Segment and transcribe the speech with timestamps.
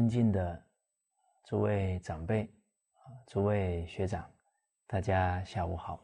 [0.00, 0.66] 尊敬的
[1.44, 2.50] 诸位长辈、
[3.26, 4.32] 诸位学长，
[4.86, 6.02] 大家下午好。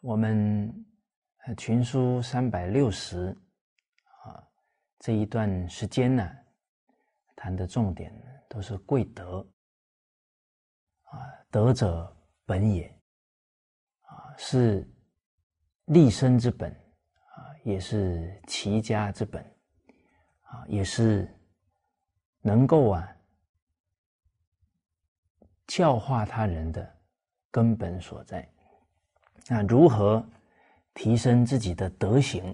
[0.00, 0.70] 我们
[1.56, 3.34] 群书三百六十
[4.24, 4.46] 啊
[4.98, 6.30] 这一段时间呢，
[7.34, 8.14] 谈的重点
[8.46, 9.40] 都是贵德
[11.04, 11.18] 啊，
[11.50, 12.14] 德者
[12.44, 12.86] 本也
[14.02, 14.86] 啊，是
[15.86, 16.78] 立身之本，
[17.62, 19.44] 也是齐家之本
[20.42, 21.28] 啊，也是
[22.40, 23.16] 能够啊
[25.66, 26.98] 教化他人的
[27.50, 28.48] 根本所在。
[29.48, 30.24] 那如何
[30.94, 32.50] 提升自己的德行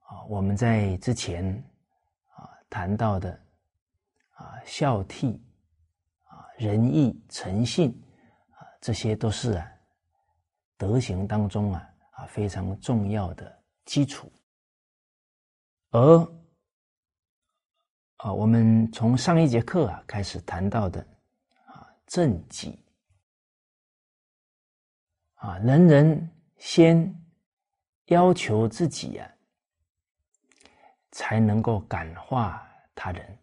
[0.00, 0.22] 啊？
[0.28, 1.44] 我们在之前
[2.34, 3.32] 啊谈到的
[4.32, 5.38] 啊孝悌
[6.24, 7.90] 啊仁义诚信
[8.50, 9.72] 啊，这些都是啊
[10.76, 14.30] 德行当中啊啊非常重要的基础。
[15.90, 16.18] 而
[18.18, 21.00] 啊，我们从上一节课啊开始谈到的
[21.66, 22.78] 啊正己。
[25.34, 27.12] 啊，人人先
[28.06, 29.34] 要求自己呀，
[31.12, 33.38] 才能够感化他人。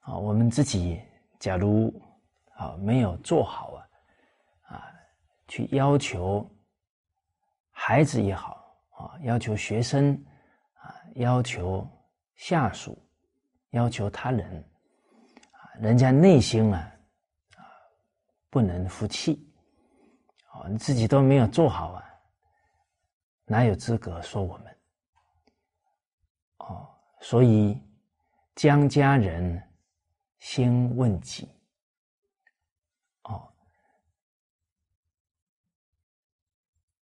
[0.00, 1.00] 啊，我们自己
[1.38, 1.90] 假如
[2.56, 3.88] 啊没有做好啊，
[4.76, 4.92] 啊，
[5.48, 6.46] 去要求
[7.70, 8.59] 孩子也好
[9.06, 10.12] 啊，要求学生
[10.74, 11.88] 啊，要求
[12.36, 12.96] 下属，
[13.70, 14.64] 要求他人
[15.52, 16.78] 啊，人家内心啊
[17.56, 17.64] 啊
[18.50, 19.46] 不能服气。
[20.52, 22.04] 哦，你自己都没有做好啊，
[23.44, 24.76] 哪有资格说我们？
[26.58, 26.88] 哦，
[27.20, 27.80] 所以
[28.54, 29.62] 将家人
[30.40, 31.48] 先问己。
[33.22, 33.52] 哦，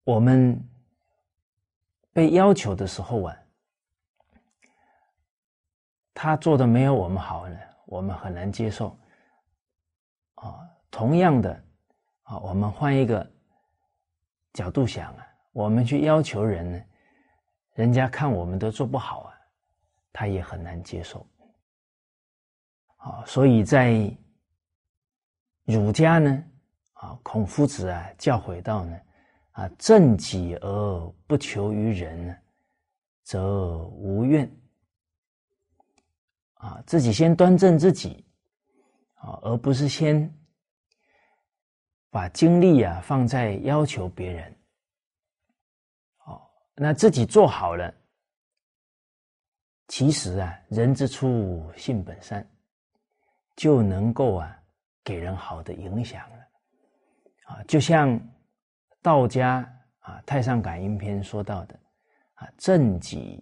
[0.05, 0.61] 我们
[2.16, 3.37] 被要求的时候啊，
[6.15, 8.99] 他做的没有我们好呢，我们很难接受。
[10.37, 11.62] 啊，同样的，
[12.22, 13.31] 啊，我们换一个。
[14.54, 16.82] 角度想啊，我们去要求人呢，
[17.75, 19.37] 人家看我们都做不好啊，
[20.10, 21.27] 他也很难接受。
[22.97, 24.10] 啊，所以在
[25.65, 26.44] 儒家呢，
[26.94, 28.98] 啊，孔夫子啊教诲到呢，
[29.56, 32.43] 啊，正己而不求于人，
[33.22, 34.50] 则无怨。
[36.55, 38.25] 啊，自己先端正自己，
[39.15, 40.31] 啊，而不是先。
[42.09, 44.56] 把精力啊放在要求别人，
[46.25, 46.41] 哦，
[46.75, 47.93] 那自己做好了，
[49.89, 52.49] 其实啊，人之初性本善，
[53.55, 54.59] 就能够啊
[55.05, 56.37] 给人好的影响了，
[57.45, 58.19] 啊，就像
[59.06, 59.59] 道家
[60.00, 61.78] 啊《太上感应篇》说到的
[62.34, 63.41] 啊，正己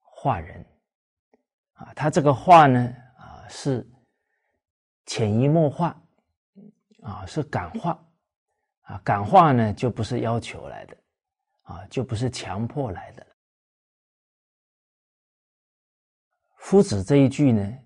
[0.00, 0.64] 化人，
[1.74, 2.80] 啊，他这个化呢
[3.18, 3.86] 啊是
[5.04, 5.94] 潜移默化。
[7.02, 8.02] 啊，是感化，
[8.80, 10.96] 啊，感化呢就不是要求来的，
[11.64, 13.26] 啊，就不是强迫来的。
[16.56, 17.78] 夫子这一句呢，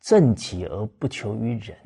[0.00, 1.78] 正己而不求于人，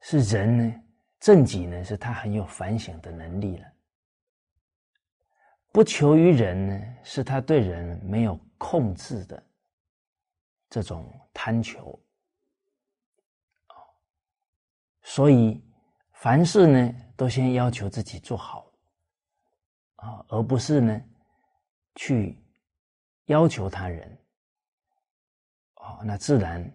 [0.00, 0.83] 是人呢
[1.24, 3.72] 正己呢是他很有反省的能力了，
[5.72, 9.42] 不求于人呢是他对人没有控制的
[10.68, 11.98] 这种贪求。
[15.00, 15.64] 所以，
[16.12, 18.70] 凡事呢，都先要求自己做好，
[19.96, 21.00] 啊，而不是呢，
[21.94, 22.38] 去
[23.28, 24.18] 要求他人，
[25.76, 26.70] 哦，那自然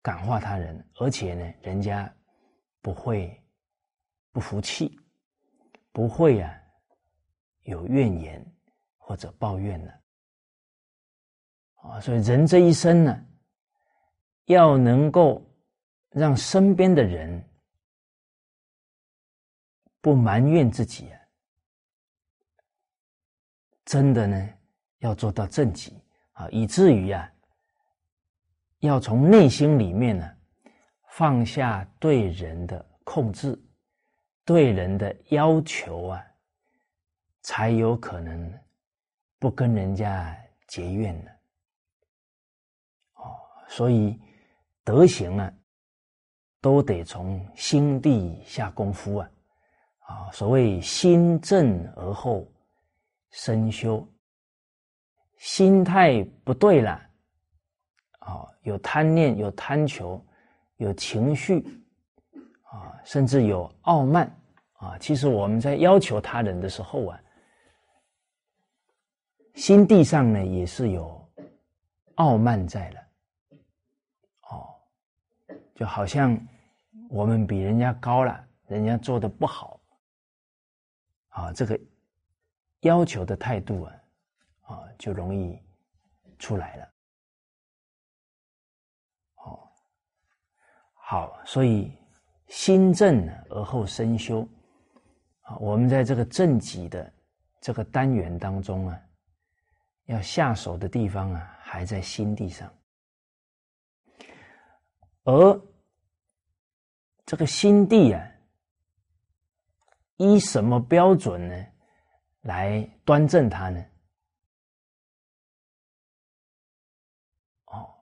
[0.00, 2.12] 感化他人，而且呢，人家
[2.86, 3.42] 不会
[4.30, 4.96] 不服气，
[5.90, 6.56] 不会啊
[7.64, 8.40] 有怨言
[8.96, 10.00] 或者抱怨的，
[11.82, 13.26] 啊，所以人这一生呢，
[14.44, 15.42] 要能够。
[16.10, 17.46] 让身边的人
[20.00, 21.20] 不埋怨自己啊，
[23.84, 24.48] 真的呢，
[25.00, 26.00] 要做到正己
[26.32, 27.30] 啊，以至于啊，
[28.78, 30.35] 要从内心里面呢
[31.16, 33.58] 放下对人的控制、
[34.44, 36.22] 对人的要求啊，
[37.40, 38.52] 才有可能
[39.38, 40.36] 不跟人家
[40.68, 41.30] 结怨呢。
[43.14, 43.34] 哦，
[43.66, 44.20] 所以
[44.84, 45.50] 德行啊。
[46.58, 49.30] 都得从心地下功夫啊！
[50.00, 52.44] 啊，所谓心正而后
[53.30, 54.04] 身修，
[55.36, 57.00] 心态不对了，
[58.18, 60.20] 啊，有贪念，有贪求，
[60.76, 61.60] 有情绪，
[62.62, 64.30] 啊，甚至有傲慢，
[64.74, 67.20] 啊，其实我们在要求他人的时候啊，
[69.54, 71.26] 心地上呢也是有
[72.16, 73.00] 傲慢在了。
[74.50, 74.74] 哦，
[75.74, 76.38] 就好像
[77.08, 79.80] 我们比人家高了，人家做的不好，
[81.28, 81.78] 啊，这个
[82.80, 83.94] 要求的态度啊，
[84.62, 85.58] 啊，就容易
[86.38, 86.92] 出来了。
[91.08, 91.96] 好，所以
[92.48, 94.46] 心正而后身修。
[95.42, 97.12] 啊，我们在这个正己的
[97.60, 99.00] 这个单元当中啊，
[100.06, 102.68] 要下手的地方啊，还在心地上，
[105.22, 105.62] 而
[107.24, 108.28] 这个心地啊，
[110.16, 111.66] 依什么标准呢？
[112.40, 113.86] 来端正它呢？
[117.66, 117.94] 哦，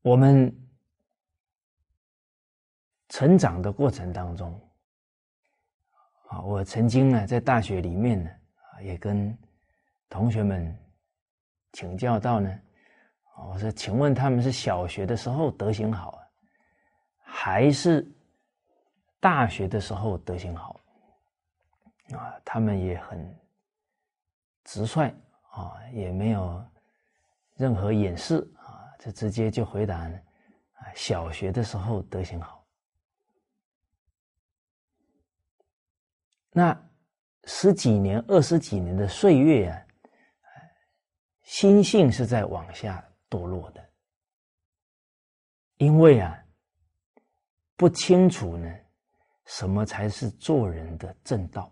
[0.00, 0.50] 我们
[3.16, 4.52] 成长的过程当中。
[6.28, 8.30] 啊，我曾经呢在大学里面呢，
[8.70, 9.34] 啊也跟
[10.10, 10.76] 同学们
[11.72, 12.54] 请教到呢，
[13.38, 16.18] 我说，请问他们是小学的时候德行好，
[17.22, 18.06] 还是
[19.18, 20.78] 大学的时候德行好？
[22.12, 23.34] 啊，他们也很
[24.64, 25.08] 直率
[25.52, 26.62] 啊，也没有
[27.54, 30.20] 任何掩饰啊，就直接就回答呢，
[30.74, 32.65] 啊，小学的时候德行好。
[36.56, 36.74] 那
[37.44, 39.78] 十几年、二十几年的岁月啊，
[41.42, 43.90] 心性是在往下堕落的，
[45.76, 46.42] 因为啊，
[47.76, 48.74] 不清楚呢，
[49.44, 51.70] 什么才是做人的正道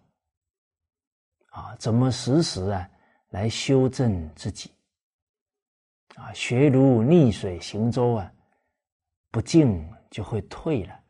[1.49, 1.75] 啊？
[1.77, 2.87] 怎么时时啊
[3.31, 4.71] 来修正自己
[6.15, 6.31] 啊？
[6.35, 8.31] 学如逆水行舟啊，
[9.31, 11.04] 不进就会退了。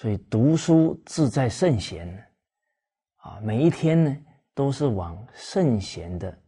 [0.00, 2.08] 所以读书志在圣贤
[3.16, 4.16] 啊，每一天呢
[4.54, 6.42] 都是往圣贤的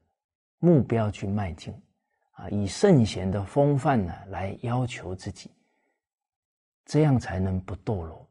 [0.57, 1.71] 目标去迈进
[2.31, 5.51] 啊，以圣贤的风范呢来要求自己，
[6.87, 8.27] 这样才能不堕落。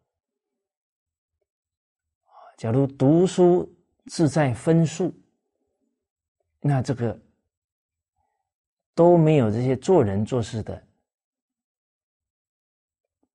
[2.58, 3.72] 假如读书
[4.08, 5.14] 志在分数，
[6.62, 7.16] 那这个
[8.96, 10.84] 都没有这些做人做事的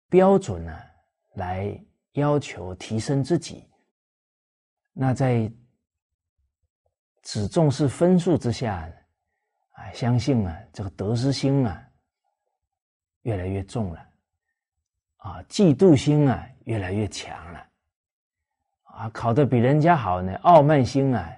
[0.09, 0.86] 标准呢。
[1.37, 1.79] 来
[2.13, 3.69] 要求提升自己，
[4.95, 5.53] 那在
[7.23, 8.91] 只重视分数之下，
[9.73, 11.87] 啊，相信啊，这个得失心啊
[13.21, 14.01] 越来越重了，
[15.19, 17.69] 啊，嫉妒心啊越来越强了，
[18.85, 21.31] 啊，考得比人家好呢，傲慢心啊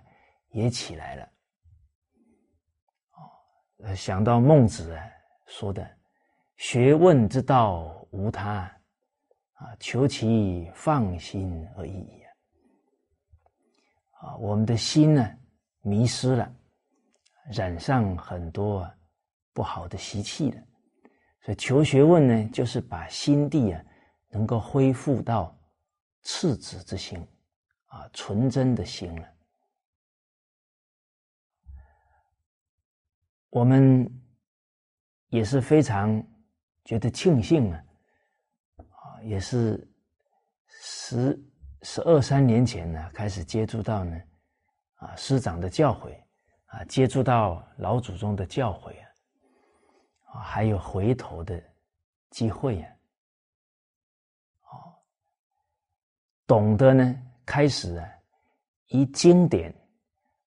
[0.50, 1.28] 也起来了，
[3.81, 5.05] 哦，想到孟子啊
[5.47, 5.85] 说的
[6.57, 8.73] “学问之道无他”。
[9.59, 12.31] 啊，求其放心而已呀！
[14.21, 15.37] 啊，我们的心呢
[15.81, 16.55] 迷失了，
[17.50, 18.88] 染上很多
[19.53, 20.62] 不好的习气了。
[21.41, 23.85] 所以求学问呢，就是把心地啊
[24.31, 25.59] 能够恢复到
[26.23, 27.19] 赤子之心，
[27.87, 29.29] 啊，纯真的心了。
[33.50, 34.09] 我们
[35.31, 36.25] 也是非常
[36.85, 37.85] 觉得庆幸啊。
[39.23, 39.87] 也是
[40.67, 41.39] 十
[41.83, 44.21] 十二三年前呢，开始接触到呢，
[44.97, 46.15] 啊师长的教诲，
[46.67, 49.09] 啊接触到老祖宗的教诲啊，
[50.33, 51.63] 啊还有回头的
[52.31, 52.93] 机会啊，
[54.65, 54.95] 哦，
[56.47, 58.09] 懂得呢开始啊，
[58.89, 59.75] 以经典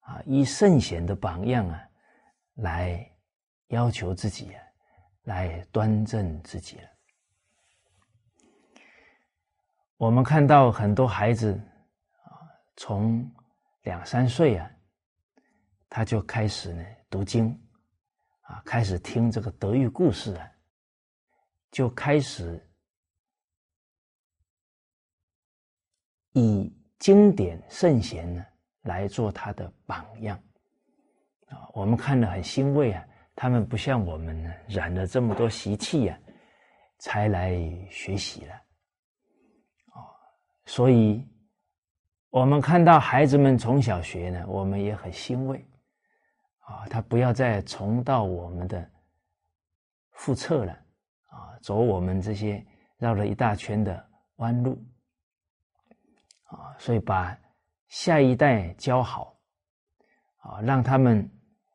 [0.01, 1.81] 啊，以圣贤的榜样啊，
[2.55, 3.09] 来
[3.67, 4.63] 要求自己啊，
[5.23, 6.89] 来端正自己了。
[10.01, 11.53] 我们看到很多孩子
[12.23, 12.33] 啊，
[12.75, 13.23] 从
[13.83, 14.67] 两三岁啊，
[15.87, 17.47] 他就开始呢读经，
[18.39, 20.51] 啊，开始听这个德育故事啊，
[21.69, 22.59] 就开始
[26.31, 28.43] 以经典圣贤呢
[28.81, 30.35] 来做他的榜样，
[31.45, 33.05] 啊，我们看了很欣慰啊，
[33.35, 36.19] 他们不像我们呢染了这么多习气呀，
[36.97, 37.55] 才来
[37.91, 38.55] 学习了。
[40.65, 41.27] 所以，
[42.29, 45.65] 我们看到孩子们从小学呢，我们也很欣慰，
[46.59, 48.89] 啊，他不要再重蹈我们的
[50.13, 50.71] 覆辙了，
[51.25, 52.65] 啊，走我们这些
[52.97, 54.81] 绕了一大圈的弯路，
[56.43, 57.37] 啊，所以把
[57.89, 59.37] 下一代教好，
[60.37, 61.29] 啊，让他们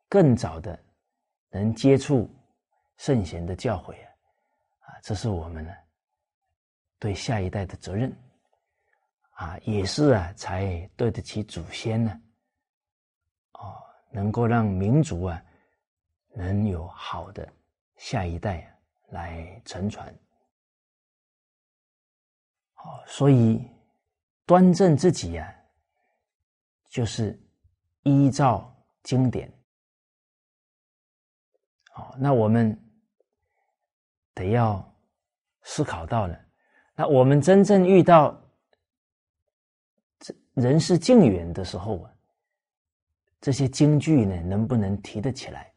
[0.09, 0.79] 更早的
[1.49, 2.27] 能接触
[2.97, 4.09] 圣贤的教诲啊，
[4.87, 5.71] 啊，这是我们呢
[6.97, 8.11] 对下一代的责任，
[9.37, 12.19] 啊，也是啊，才对得起祖先呢，
[13.51, 13.77] 哦，
[14.09, 15.39] 能够让民族啊，
[16.33, 17.47] 能有好的
[17.97, 18.75] 下一代
[19.09, 20.11] 来承传。
[22.77, 23.63] 哦，所以
[24.47, 25.55] 端正自己呀，
[26.89, 27.39] 就是
[28.01, 29.47] 依照经典。
[31.93, 32.75] 哦，那我们
[34.33, 34.83] 得要
[35.61, 36.43] 思考到了，
[36.95, 38.35] 那我们真正遇到
[40.57, 42.11] 人事境远的时候啊，
[43.39, 45.71] 这些京剧呢，能不能提得起来？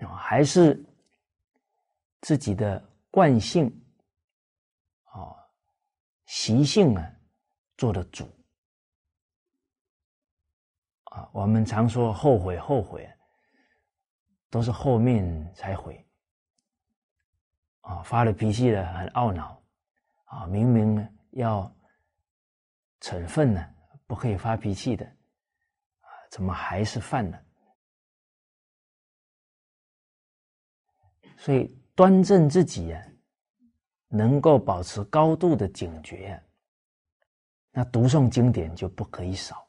[0.00, 0.82] 啊，还是
[2.22, 3.66] 自己的惯性？
[5.02, 5.36] 啊
[6.24, 7.12] 习性啊，
[7.76, 8.26] 做的主
[11.04, 13.06] 啊，我们常说后悔，后悔，
[14.48, 16.02] 都是后面才悔
[17.82, 18.02] 啊。
[18.02, 19.62] 发了脾气了，很懊恼
[20.24, 21.70] 啊，明明要
[23.04, 23.62] 成分呢，
[24.06, 25.04] 不可以发脾气的
[26.00, 27.44] 啊，怎么还是犯了？
[31.36, 33.06] 所以端正自己呀。
[34.08, 36.40] 能够保持高度的警觉，
[37.72, 39.68] 那读诵经典就不可以少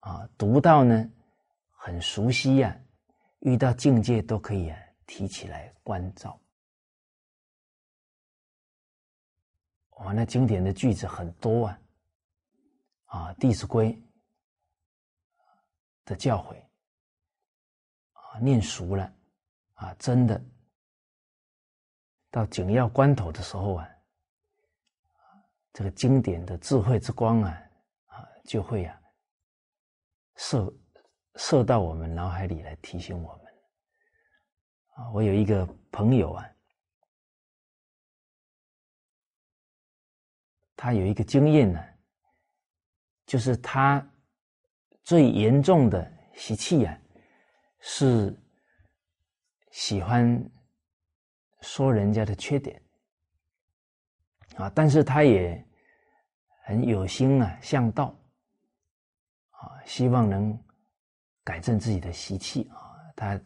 [0.00, 0.26] 啊！
[0.38, 1.06] 读到呢，
[1.68, 2.74] 很熟悉呀，
[3.40, 6.40] 遇到境界都可以啊提起来关照。
[9.98, 11.80] 哇，那经典的句子很多啊！
[13.06, 13.92] 啊，《弟子规》
[16.04, 16.54] 的教诲
[18.12, 19.12] 啊，念熟了
[19.74, 20.40] 啊，真的。
[22.30, 23.88] 到紧要关头的时候啊，
[25.72, 27.50] 这个经典的智慧之光啊，
[28.06, 29.00] 啊，就会啊，
[30.36, 30.72] 射
[31.36, 33.44] 射到我们脑海里来提醒我们。
[34.90, 36.46] 啊，我有一个朋友啊，
[40.78, 41.84] 他有一个经验呢，
[43.26, 44.08] 就是他
[45.02, 46.98] 最严重的习气啊，
[47.80, 48.34] 是
[49.72, 50.42] 喜欢。
[51.60, 52.80] 说人家的缺点
[54.54, 55.60] 啊，但是他也
[56.62, 58.16] 很有心啊，向道
[59.50, 60.56] 啊，希望能
[61.42, 62.94] 改正自己的习气啊。
[63.16, 63.40] 他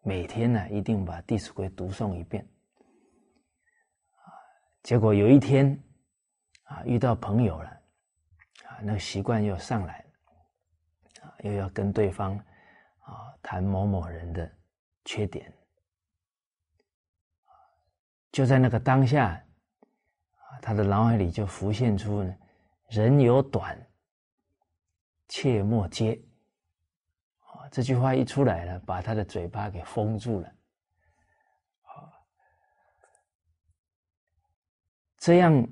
[0.00, 2.42] 每天呢，一定把《弟子规》读诵一遍
[4.12, 4.32] 啊。
[4.82, 5.78] 结果有一天
[6.74, 7.70] 啊，遇到朋友了
[8.66, 10.04] 啊，那个习惯又上来
[11.22, 12.36] 啊，又要跟对方
[13.00, 14.50] 啊谈某某人的
[15.04, 15.52] 缺点。
[18.32, 19.28] 就在那个当下，
[20.32, 22.36] 啊，他的脑海里就浮现出呢
[22.90, 23.78] ，“人有短，
[25.28, 26.20] 切莫揭。”
[27.46, 30.48] 啊，这句话一出来了，把他的嘴巴给封住了。
[31.82, 32.10] 啊，
[35.18, 35.64] 这样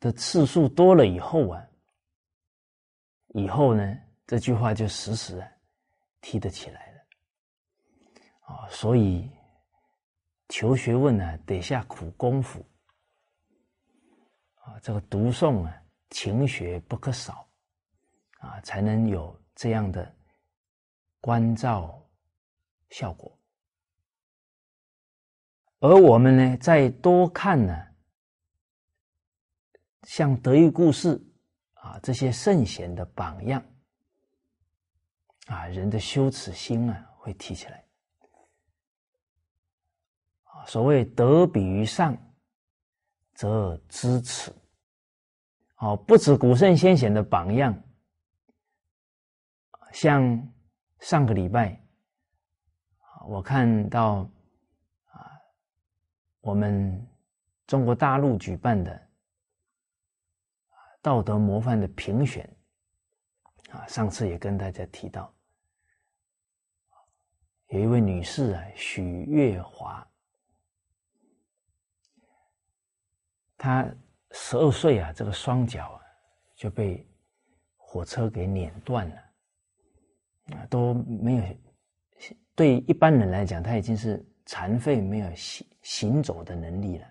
[0.00, 1.64] 的次数多了以后啊，
[3.28, 5.48] 以后呢，这句话就时时啊
[6.20, 7.00] 提得起来了。
[8.40, 9.30] 啊，所以。
[10.52, 12.58] 求学问呢，得下苦功夫
[14.56, 14.74] 啊！
[14.82, 17.48] 这个读诵啊，勤学不可少
[18.40, 20.12] 啊，才能有这样的
[21.20, 22.04] 关照
[22.88, 23.38] 效果。
[25.78, 27.86] 而我们呢，再多看呢，
[30.04, 31.20] 像德育故事
[31.74, 33.62] 啊这些圣贤的榜样
[35.46, 37.84] 啊，人的羞耻心啊，会提起来。
[40.66, 42.16] 所谓德比于上，
[43.34, 44.52] 则知耻。
[45.76, 47.74] 哦，不止古圣先贤的榜样，
[49.92, 50.52] 像
[50.98, 51.82] 上个礼拜，
[53.26, 54.30] 我看到
[55.06, 55.32] 啊，
[56.42, 57.08] 我们
[57.66, 59.09] 中国大陆举办的
[61.02, 62.48] 道德模范的评选，
[63.70, 65.32] 啊，上次也跟大家提到，
[67.68, 70.06] 有一位女士啊，许月华。
[73.56, 73.86] 她
[74.30, 76.00] 十二岁啊，这个双脚啊
[76.56, 77.06] 就被
[77.76, 79.16] 火车给碾断了，
[80.56, 81.56] 啊都没有
[82.54, 87.06] 对一般人来讲，她已经是残废，没有行行走的能力了。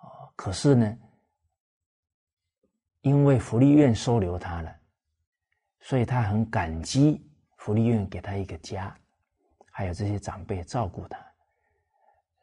[0.00, 0.98] 啊，可是呢，
[3.08, 4.76] 因为福利院收留他了，
[5.80, 8.94] 所以他很感激福利院给他一个家，
[9.72, 11.18] 还有这些长辈照顾他。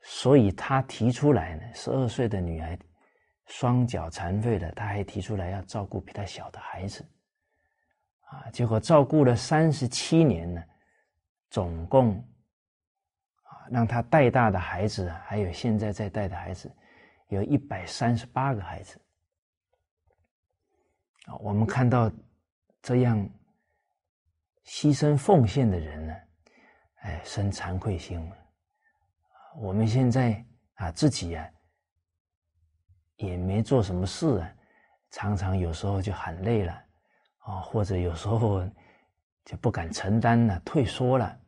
[0.02, 2.78] 所以他提出来呢，十二岁的女孩，
[3.46, 7.06] 双脚残废了，他还提出来要照顾比他小的孩子，
[8.22, 10.64] 啊，结果照顾了三十七年呢，
[11.52, 12.18] 总共
[13.44, 16.72] 啊让他带大的孩子，还有现在在带的孩子，
[17.30, 19.00] 有一百三十八个孩子。
[21.26, 22.12] 啊，我们看到
[22.82, 23.18] 这样
[24.66, 26.16] 牺牲奉献的人呢，
[27.02, 28.38] 哎，生惭愧心了。
[29.58, 31.50] 我们现在啊，自己啊，
[33.18, 34.56] 也没做什么事啊，
[35.12, 36.74] 常常有时候就喊累了，
[37.40, 38.68] 啊，或者有时候
[39.46, 41.40] 就不敢承担了，退缩了。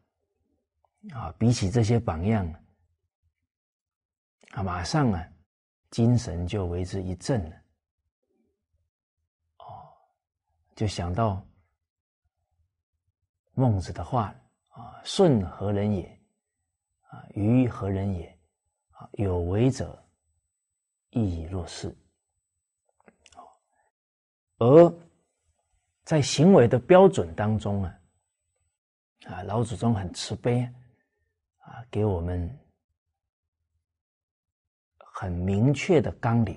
[1.14, 2.46] 啊，比起这些榜样，
[4.52, 5.26] 啊，马上啊，
[5.90, 7.56] 精神就为之一振了。
[9.60, 9.94] 哦，
[10.78, 11.44] 就想到
[13.54, 14.34] 孟子的话
[14.70, 16.22] 啊：“舜何人也？
[17.10, 18.40] 啊，禹何人也？
[18.92, 20.08] 啊，有为者
[21.10, 21.94] 亦以若是。”
[24.60, 25.00] 而
[26.04, 28.00] 在行为的标准当中啊，
[29.26, 30.62] 啊，老祖宗很慈悲。
[31.58, 32.58] 啊，给我们
[34.98, 36.56] 很明确的纲领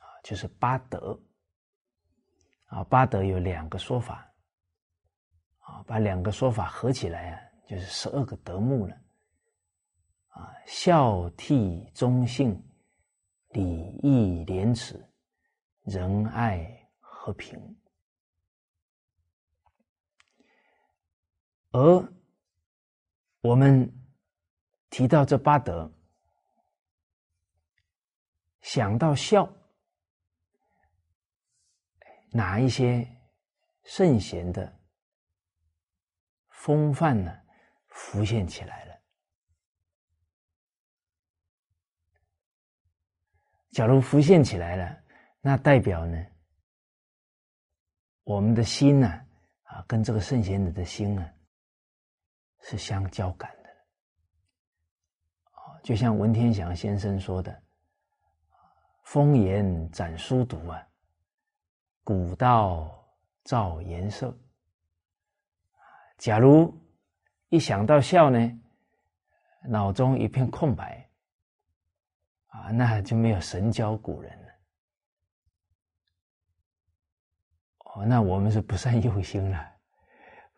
[0.00, 1.18] 啊，就是八德
[2.72, 2.84] 啊。
[2.84, 4.28] 八德有两个说法
[5.58, 8.94] 啊，把两个说法合起来啊，就是十二个德目了
[10.28, 12.60] 啊：孝悌忠信、
[13.50, 14.98] 礼义廉耻、
[15.84, 17.58] 仁爱和平。
[21.70, 22.12] 而
[23.40, 23.90] 我们。
[24.94, 25.90] 提到这八德，
[28.60, 29.50] 想到孝，
[32.32, 33.06] 哪一些
[33.84, 34.72] 圣贤的
[36.48, 37.32] 风范呢？
[37.88, 38.98] 浮现起来了。
[43.70, 45.02] 假如浮现起来了，
[45.40, 46.26] 那代表呢，
[48.24, 49.08] 我们的心呢，
[49.64, 51.30] 啊，跟这个圣贤者的心呢，
[52.62, 53.70] 是相交感的。
[55.82, 57.62] 就像文天祥先生说的
[59.04, 60.86] ：“风言展书读啊，
[62.04, 63.06] 古道
[63.44, 64.36] 照颜色。”
[66.18, 66.72] 假如
[67.48, 68.38] 一想到笑呢，
[69.68, 71.08] 脑中一片空白，
[72.46, 74.48] 啊，那就没有神交古人了。
[77.78, 79.72] 哦，那我们是不善用心了。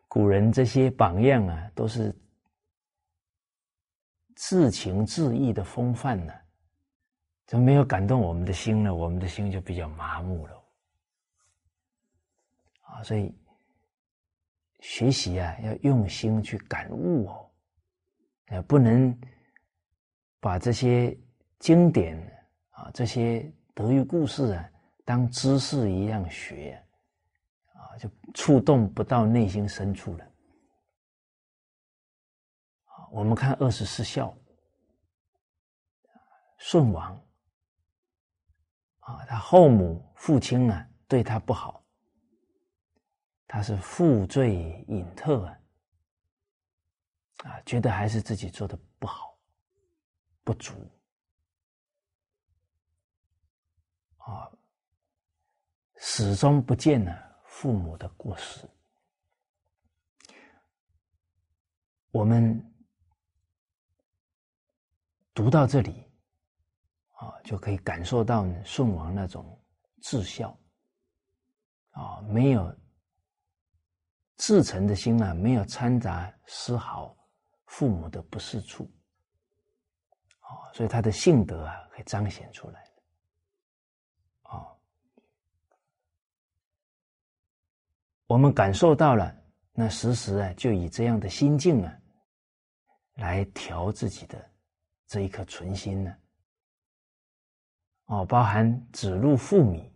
[0.06, 2.14] 古人这些榜样啊，都是。
[4.36, 6.34] 至情至意的风范呢，
[7.46, 8.92] 怎么没有感动我们的心呢？
[8.92, 10.63] 我们的心就比较麻木了。
[12.94, 13.34] 啊，所以
[14.78, 17.50] 学习啊，要用心去感悟哦，
[18.46, 19.18] 呃，不能
[20.38, 21.16] 把这些
[21.58, 22.16] 经典
[22.70, 24.70] 啊、这些德育故事啊，
[25.04, 26.80] 当知识一样学，
[27.72, 30.30] 啊，就触动不到内心深处了。
[33.10, 34.36] 我们看二十四孝，
[36.58, 37.14] 舜王
[39.00, 41.83] 啊，他后母父亲啊对他不好，
[43.54, 45.46] 他是负罪隐特
[47.44, 49.38] 啊，觉得还是自己做的不好，
[50.42, 50.74] 不足
[54.16, 54.50] 啊，
[55.98, 58.68] 始终不见了父母的过失，
[62.10, 62.60] 我们。
[65.32, 66.04] 读到这里，
[67.12, 69.60] 啊，就可以感受到舜王那种
[70.00, 70.56] 至孝，
[71.90, 72.76] 啊，没有
[74.36, 77.16] 至诚的心啊，没有掺杂丝毫
[77.66, 78.84] 父母的不是处，
[80.40, 82.84] 啊，所以他的性德啊，可以彰显出来
[84.42, 84.66] 啊，
[88.26, 89.34] 我们感受到了，
[89.72, 91.98] 那时时啊，就以这样的心境啊，
[93.14, 94.50] 来调自己的。
[95.06, 96.16] 这一颗纯心呢？
[98.06, 99.92] 哦，包含指路负米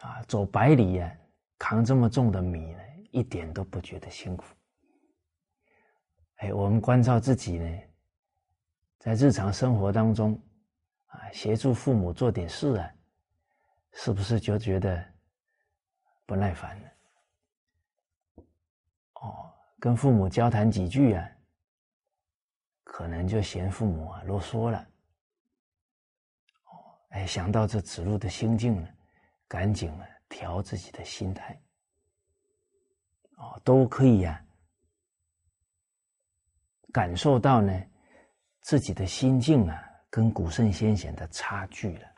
[0.00, 1.16] 啊，走百里呀，
[1.58, 2.78] 扛这么重的米呢，
[3.10, 4.44] 一点都不觉得辛苦。
[6.36, 7.82] 哎，我们关照自己呢，
[8.98, 10.40] 在日常生活当中
[11.06, 12.94] 啊，协助父母做点事啊，
[13.92, 15.04] 是不是就觉得
[16.24, 16.92] 不耐烦了？
[19.14, 21.28] 哦，跟父母交谈几句啊？
[22.84, 24.78] 可能就嫌父母啊啰嗦了，
[26.64, 28.88] 哦，哎，想到这子路的心境呢，
[29.48, 31.60] 赶紧啊调自己的心态，
[33.36, 34.44] 哦，都可以呀，
[36.92, 37.72] 感受到呢
[38.60, 42.08] 自己的心境啊跟古圣先贤的差距了，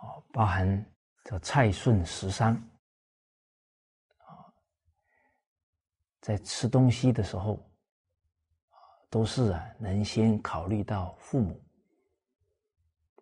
[0.00, 0.92] 哦，包含
[1.24, 2.60] 这蔡顺十三。
[6.20, 7.58] 在吃东西的时候，
[9.08, 11.64] 都是啊，能先考虑到父母，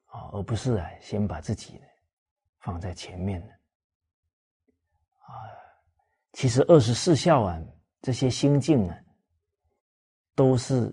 [0.07, 1.81] 啊，而不是啊，先把自己
[2.66, 3.52] 放在前面的，
[5.18, 5.31] 啊，
[6.33, 7.62] 其实二十四孝啊，
[8.02, 8.98] 这些心境啊，
[10.35, 10.92] 都是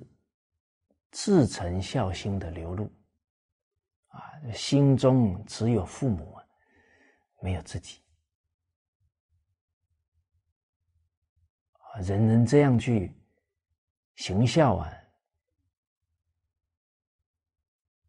[1.09, 2.87] 至诚孝心的流露，
[4.09, 4.21] 啊，
[4.53, 6.45] 心中只有父母啊，
[7.41, 7.99] 没有自己
[11.71, 11.97] 啊。
[12.01, 13.11] 人人这样去
[14.13, 14.93] 行孝啊，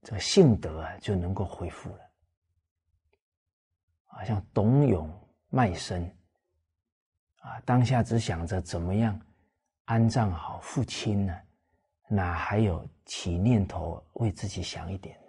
[0.03, 2.04] 这个性德啊就能够恢复了。
[4.14, 5.11] 啊，像董永
[5.50, 6.05] 卖身
[7.40, 9.20] 啊，当下只想着怎么样
[9.85, 11.38] 安葬好父亲呢，
[12.09, 15.29] 哪还有起念头为自己想一点呢？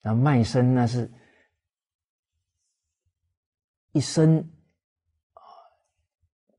[0.00, 1.12] 那卖身那是
[3.92, 4.38] 一生
[5.34, 5.42] 啊，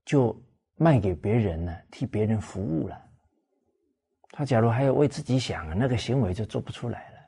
[0.06, 0.39] 就。
[0.77, 2.99] 卖给别人了，替别人服务了。
[4.32, 7.19] 他假如还要为自己想，那个行为就做不出来了。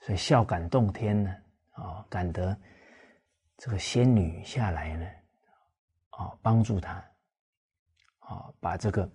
[0.00, 1.32] 所以孝感动天呢，
[1.74, 2.58] 啊感得
[3.58, 5.06] 这个仙女下来呢，
[6.10, 6.94] 啊，帮助他，
[8.18, 9.08] 啊，把这个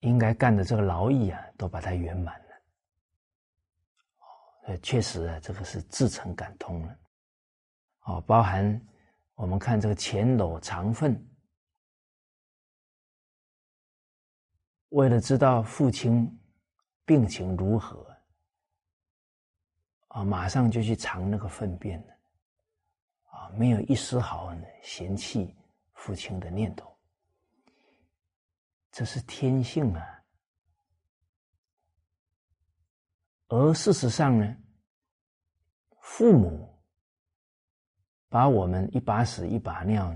[0.00, 2.48] 应该干的这个劳役啊，都把它圆满了。
[4.18, 6.98] 哦，确实啊，这个是至诚感通了。
[8.02, 8.80] 哦，包含。
[9.34, 11.16] 我们看这个钱篓长粪，
[14.88, 16.28] 为了知道父亲
[17.04, 18.07] 病情如何，
[20.08, 22.14] 啊，马上就去尝那个粪便了，
[23.24, 25.56] 啊，没有一丝毫嫌弃
[25.92, 26.94] 父亲的念头，
[28.90, 30.24] 这是天性啊。
[33.48, 34.56] 而事实上呢，
[36.00, 36.66] 父母。
[38.30, 40.14] 把我们一把屎一把尿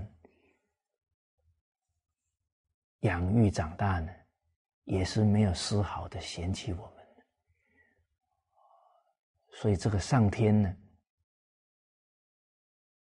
[2.99, 4.13] 养育长大呢，
[4.83, 6.92] 也是没有丝毫的嫌弃我
[9.53, 10.75] 所以这个上天呢，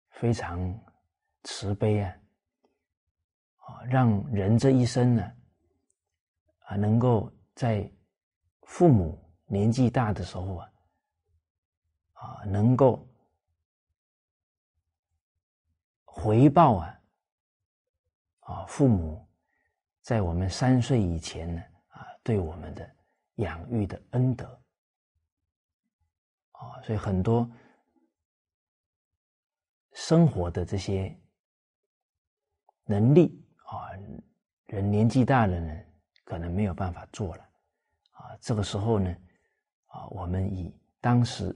[0.10, 0.78] 非常
[1.44, 2.16] 慈悲啊，
[3.58, 5.32] 啊，让人这一生呢，
[6.66, 7.90] 啊，能够在
[8.64, 10.72] 父母年纪大的时候啊，
[12.14, 13.08] 啊，能够。
[16.16, 17.02] 回报啊，
[18.42, 19.28] 啊，父母
[20.02, 22.88] 在我们三岁以前呢，啊，对我们的
[23.38, 24.63] 养育的恩德，
[26.64, 27.50] 啊，所以很多
[29.94, 31.16] 生活的这些
[32.86, 33.92] 能力啊，
[34.68, 35.86] 人年纪大了呢，
[36.24, 37.44] 可能没有办法做了，
[38.12, 39.16] 啊，这个时候呢，
[39.88, 41.56] 啊，我们以当时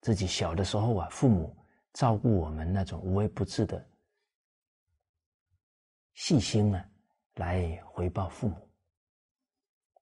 [0.00, 1.56] 自己小的时候啊，父母
[1.92, 3.90] 照顾我们那种无微不至的。
[6.14, 6.82] 细心呢，
[7.34, 8.70] 来回报父母，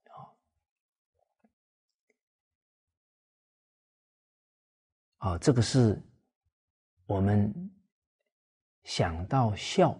[0.08, 0.36] 好，
[5.24, 5.98] 好，这个是
[7.06, 7.50] 我们
[8.82, 9.98] 想到孝，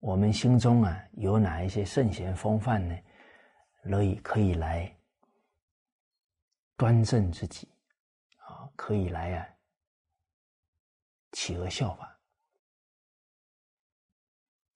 [0.00, 2.94] 我们心中啊有哪一些圣贤风范呢？
[3.84, 4.94] 可以可以来
[6.76, 7.66] 端正自己，
[8.36, 9.48] 啊，可以来啊
[11.32, 12.20] 企鹅效法。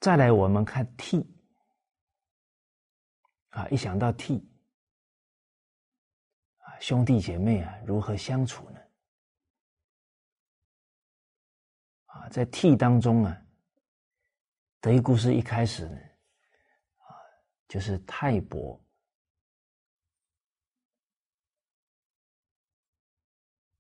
[0.01, 1.23] 再来，我们看替
[3.51, 4.51] 啊，一想到替
[6.57, 8.80] 啊，兄弟姐妹啊，如何相处呢？
[12.29, 13.43] 在替当中啊，
[14.81, 15.97] 德育故事一开始呢，
[16.99, 17.17] 啊，
[17.69, 18.79] 就是泰伯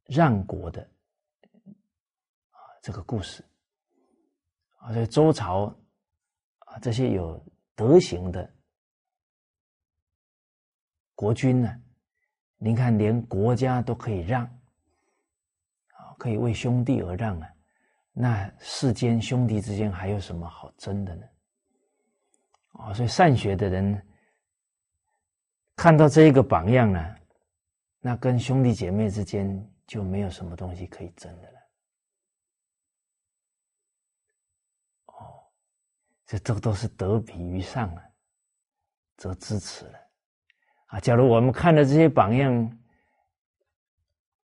[0.04, 0.82] 让国的
[2.50, 3.44] 啊这个故事
[4.78, 5.74] 啊，在周朝。
[6.70, 8.48] 啊，这些有德行的
[11.16, 11.82] 国君呢，
[12.58, 14.48] 您看，连国家都可以让，
[16.16, 17.52] 可以为兄弟而让啊，
[18.12, 21.26] 那世间兄弟之间还有什么好争的呢？
[22.72, 24.06] 哦，所以善学的人
[25.76, 27.16] 看到这一个榜样呢，
[28.00, 29.48] 那跟兄弟姐妹之间
[29.86, 31.58] 就没有什么东西可以争的了。
[35.06, 35.42] 哦
[36.26, 38.04] 这都都是得比于上啊，
[39.16, 39.98] 则支持了
[40.86, 41.00] 啊。
[41.00, 42.78] 假如我们看到这些榜样，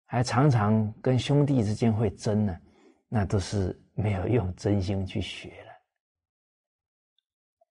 [0.05, 2.59] 还常常跟兄弟之间会争呢，
[3.07, 5.71] 那都是没有用真心去学了。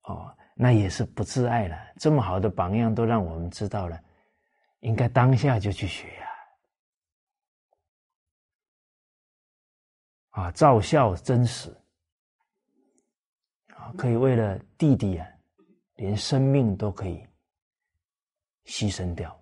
[0.05, 1.77] 哦，那也是不自爱了。
[1.96, 4.03] 这么好的榜样都让我们知道了，
[4.81, 6.27] 应该当下就去学呀。
[10.31, 11.70] 啊，照孝真实。
[13.75, 15.29] 啊，可以为了弟弟啊，
[15.96, 17.27] 连生命都可以
[18.64, 19.38] 牺牲掉。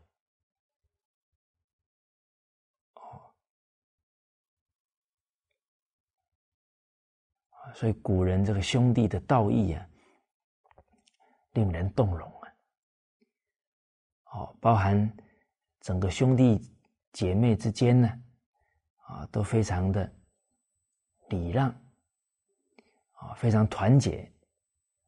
[7.74, 9.86] 所以古人这个兄弟的道义啊，
[11.52, 12.48] 令人动容啊。
[14.32, 15.12] 哦，包含
[15.80, 16.72] 整个兄弟
[17.12, 18.08] 姐妹之间呢，
[19.06, 20.10] 啊，都非常的
[21.28, 21.68] 礼让，
[23.12, 24.32] 啊，非常团结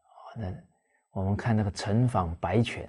[0.02, 0.34] 啊。
[0.36, 0.52] 那
[1.10, 2.88] 我们看那个陈访白犬，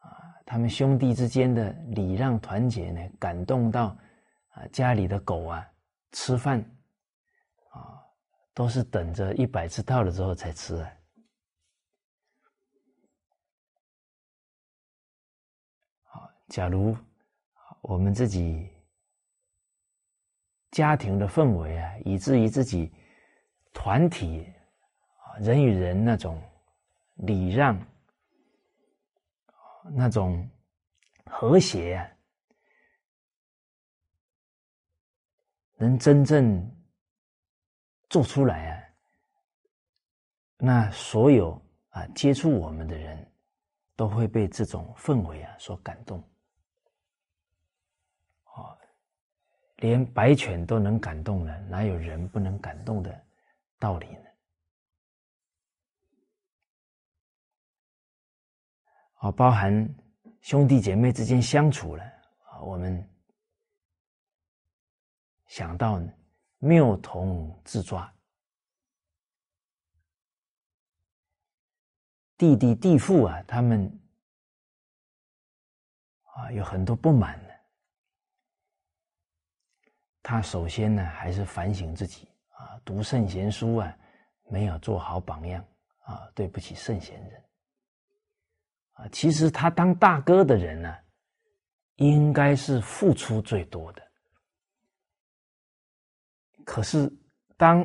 [0.00, 3.96] 啊，他们兄弟之间的礼让团结呢，感动到
[4.50, 5.64] 啊，家里的狗啊
[6.12, 6.64] 吃饭，
[8.54, 10.92] 都是等着一百次到了之后才吃啊。
[16.02, 16.96] 好，假如
[17.80, 18.68] 我们自己
[20.70, 22.92] 家庭的氛围啊，以至于自己
[23.72, 24.52] 团体。
[25.38, 26.42] 人与人那种
[27.14, 27.80] 礼让，
[29.94, 30.50] 那种
[31.24, 32.10] 和谐啊，
[35.76, 36.68] 能真正
[38.10, 38.84] 做出来啊，
[40.58, 41.52] 那所有
[41.90, 43.32] 啊接触我们的人
[43.94, 46.18] 都会被这种氛围啊所感动。
[48.44, 48.76] 哦，
[49.76, 53.24] 连白犬都能感动了，哪有人不能感动的
[53.78, 54.24] 道理呢？
[59.14, 59.88] 啊，包含
[60.40, 62.02] 兄弟姐妹之间相处了
[62.48, 63.08] 啊，我们
[65.46, 66.00] 想到
[66.60, 68.06] 妙童自传，
[72.36, 73.90] 弟弟弟父啊，他们
[76.22, 77.60] 啊有很多不满的。
[80.22, 83.98] 他首先呢，还是反省自己啊，读圣贤书啊，
[84.50, 85.64] 没有做好榜样
[86.00, 87.44] 啊，对不起圣贤人。
[88.92, 90.94] 啊，其实他当大哥的人呢，
[91.96, 94.09] 应该是付出最多的。
[96.70, 97.12] 可是
[97.56, 97.84] 当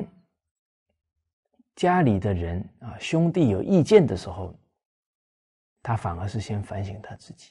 [1.74, 4.56] 家里的人啊兄弟有意见的时候，
[5.82, 7.50] 他反而是先反省他自己，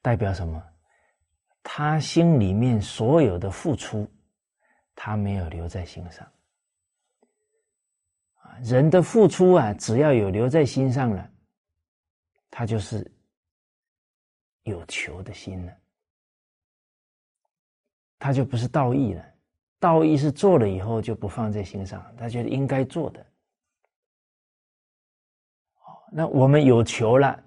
[0.00, 0.60] 代表什么？
[1.62, 4.10] 他心里面所有的付出，
[4.96, 6.28] 他没有留在心上。
[8.64, 11.30] 人的付出啊，只要有留在心上了，
[12.50, 13.08] 他就是
[14.64, 15.72] 有求的心了，
[18.22, 19.24] 他就不是道义了。
[19.80, 23.26] 道义是做了以后就不放在心上，他觉得应该做的。
[26.12, 27.42] 那我们有求了，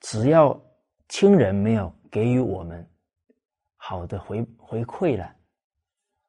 [0.00, 0.60] 只要
[1.08, 2.86] 亲人没有给予我们
[3.76, 5.24] 好的回回馈了，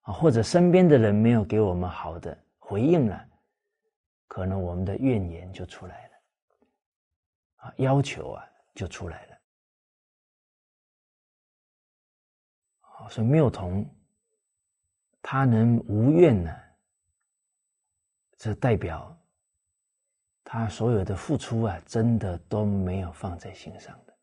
[0.03, 3.27] 啊，或者身边的人没有给我们好的回应了。
[4.25, 6.13] 可能我们的怨言就出来了，
[7.57, 9.36] 啊，要求啊就出来了，
[13.09, 13.87] 所以妙童
[15.21, 16.55] 他能无怨呢，
[18.37, 19.17] 这代表
[20.43, 24.13] 他所有的付出啊，真的都没有放在心上的，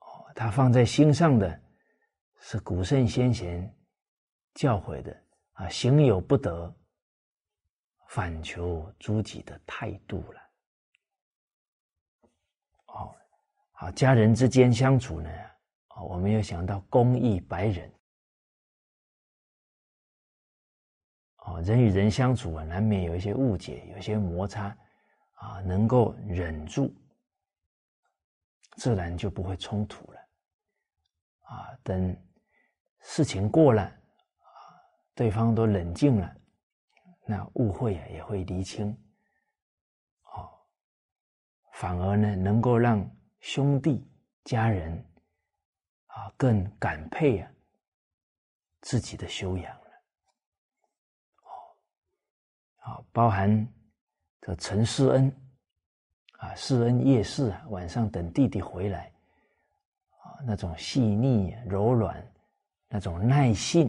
[0.00, 1.60] 哦，他放在心上的
[2.38, 3.72] 是古圣先贤
[4.54, 5.16] 教诲的
[5.52, 6.74] 啊，行有不得。
[8.06, 10.40] 反求诸己的态度了。
[12.86, 13.16] 哦，
[13.72, 15.30] 好，家人之间相处呢，
[15.94, 17.90] 哦，我们要想到公义白人。
[21.38, 24.76] 哦，人与人相处啊，难免有一些误解，有些摩擦，
[25.34, 26.94] 啊，能够忍住，
[28.76, 30.20] 自然就不会冲突了。
[31.42, 32.16] 啊，等
[33.00, 33.92] 事情过了，啊，
[35.14, 36.34] 对方都冷静了。
[37.26, 38.90] 那误会啊也会厘清，
[40.34, 40.50] 哦，
[41.72, 43.06] 反而呢能够让
[43.40, 44.06] 兄弟
[44.44, 45.02] 家人
[46.14, 47.50] 啊更感佩啊
[48.80, 49.90] 自己的修养了，
[51.42, 51.50] 哦，
[52.76, 53.66] 好，包含
[54.40, 55.32] 这陈世恩
[56.38, 59.12] 啊，世恩夜市啊，晚上等弟弟回来
[60.10, 62.32] 啊，那种细腻柔软，
[62.88, 63.88] 那种耐性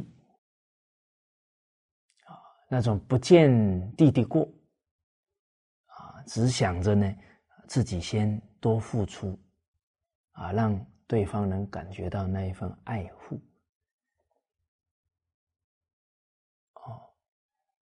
[2.24, 2.40] 啊。
[2.68, 4.50] 那种不见弟弟过，
[5.86, 7.16] 啊，只想着呢
[7.68, 9.38] 自己先多付出，
[10.32, 10.74] 啊，让
[11.08, 13.42] 对方能感觉到那一份爱护，
[16.74, 17.14] 哦，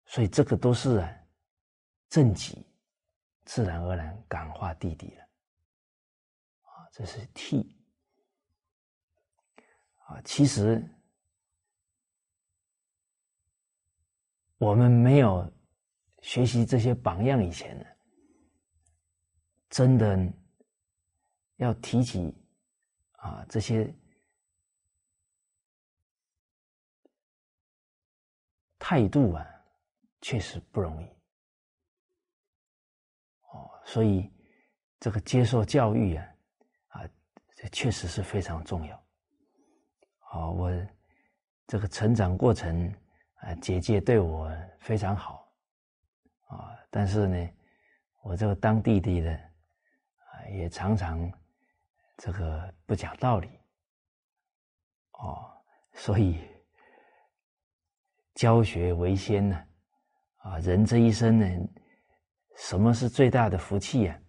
[0.05, 1.25] 所以这个都是啊
[2.09, 2.65] 正己，
[3.45, 5.23] 自然而然感化弟弟了，
[6.63, 7.77] 啊，这是替，
[10.05, 10.83] 啊，其实。
[14.59, 15.51] 我们没有
[16.21, 17.85] 学习这些榜样以前呢，
[19.69, 20.17] 真的
[21.57, 22.33] 要提起
[23.23, 23.93] 啊这些
[28.77, 29.47] 态度啊，
[30.19, 31.05] 确实不容易。
[33.53, 34.29] 哦，所以
[34.99, 36.35] 这个接受教育啊，
[36.89, 37.09] 啊，
[37.55, 39.05] 这确实是非常重要。
[40.33, 40.87] 哦，我
[41.67, 42.93] 这个成长过程
[43.35, 45.49] 啊，姐姐对我非常好
[46.47, 47.49] 啊，但是呢，
[48.21, 51.31] 我这个当弟弟的啊，也常常
[52.17, 53.49] 这个不讲道理。
[55.11, 55.51] 哦，
[55.93, 56.39] 所以
[58.35, 59.67] 教学为先呢，
[60.37, 61.45] 啊，人这一生呢。
[62.55, 64.21] 什么是最大的福气呀？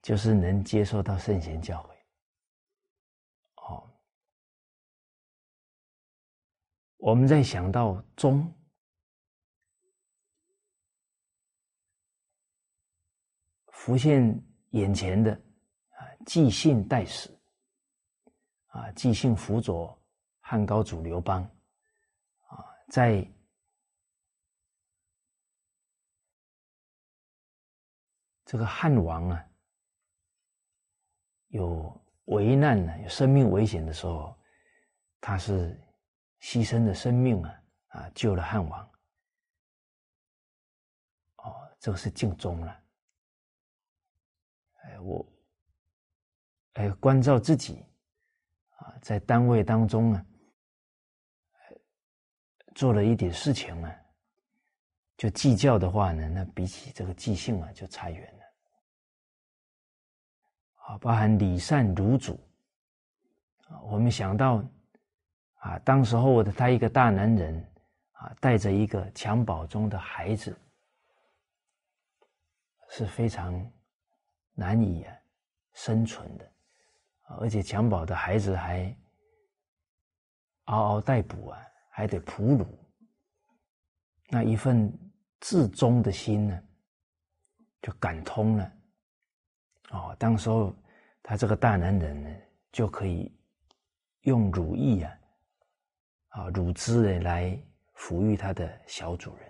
[0.00, 1.96] 就是能接受到圣贤教诲。
[3.56, 3.90] 哦，
[6.98, 8.52] 我们在想到中，
[13.72, 15.40] 浮现眼前的
[16.22, 17.28] 啊，纪信代史，
[18.66, 20.00] 啊，纪信辅佐
[20.40, 21.42] 汉高祖刘邦，
[22.46, 23.26] 啊，在。
[28.44, 29.48] 这个汉王啊，
[31.46, 34.38] 有危难呢，有生命危险的时候，
[35.22, 35.80] 他是
[36.40, 38.92] 牺牲的生命啊，啊，救了汉王。
[41.36, 42.84] 哦，这个是敬宗了。
[44.82, 45.26] 哎，我，
[46.74, 47.84] 哎，关照自己
[48.76, 50.24] 啊，在单位当中啊，
[52.74, 53.94] 做了一点事情呢，
[55.16, 58.42] 就计较的话呢，那比起这个记性啊，就差远了。
[60.86, 62.40] 啊，包含礼善如主
[63.68, 64.64] 啊，我们想到
[65.58, 67.64] 啊，当时候的他一个大男人
[68.12, 70.58] 啊，带着一个襁褓中的孩子，
[72.88, 73.70] 是非常
[74.54, 75.06] 难以
[75.74, 76.51] 生存的，
[77.40, 78.96] 而且襁褓的孩子还
[80.64, 81.58] 嗷嗷待哺啊，
[81.90, 82.66] 还得哺乳，
[84.28, 84.92] 那一份
[85.40, 86.62] 至忠的心呢，
[87.80, 88.72] 就感通了。
[89.90, 90.74] 哦，当时候
[91.22, 92.30] 他这个大男人呢，
[92.70, 93.36] 就可以
[94.22, 95.18] 用乳液啊，
[96.28, 97.60] 啊乳汁呢来
[97.96, 99.48] 抚育他的小主人。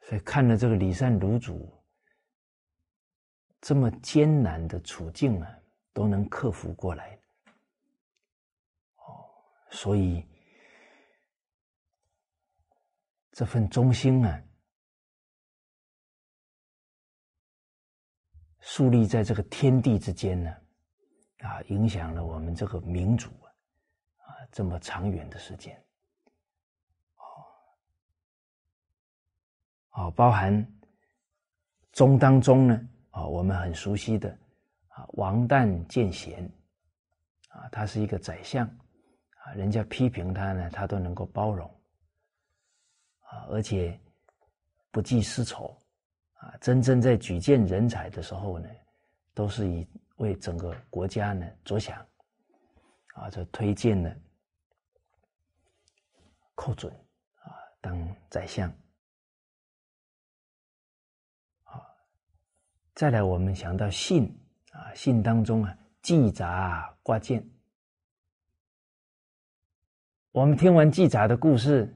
[0.00, 1.75] 所以看了这个李善乳主
[3.66, 5.58] 这么艰难的处境啊，
[5.92, 7.18] 都能克服过来。
[8.94, 9.26] 哦，
[9.72, 10.24] 所以
[13.32, 14.40] 这份忠心啊。
[18.60, 20.56] 树立在这个天地之间呢，
[21.38, 23.50] 啊，影响了我们这个民族啊，
[24.18, 25.76] 啊，这么长远的时间，
[27.16, 27.24] 哦，
[29.90, 30.64] 哦，包含
[31.90, 34.28] 中当中呢，啊，我们很熟悉的
[34.88, 36.44] 啊，王旦见贤，
[37.48, 38.66] 啊，他是一个宰相，
[39.38, 41.66] 啊，人家批评他呢，他都能够包容，
[43.20, 43.98] 啊，而且
[44.90, 45.74] 不计私仇。
[46.34, 48.68] 啊，真正在举荐人才的时候呢，
[49.32, 52.06] 都是以为整个国家呢着想，
[53.14, 54.14] 啊，就推荐了
[56.54, 56.92] 寇准
[57.36, 58.70] 啊当宰相。
[62.96, 64.24] 再来我们想到信
[64.72, 67.46] 啊，信当中啊季札挂件。
[70.32, 71.94] 我们听完记札的故事，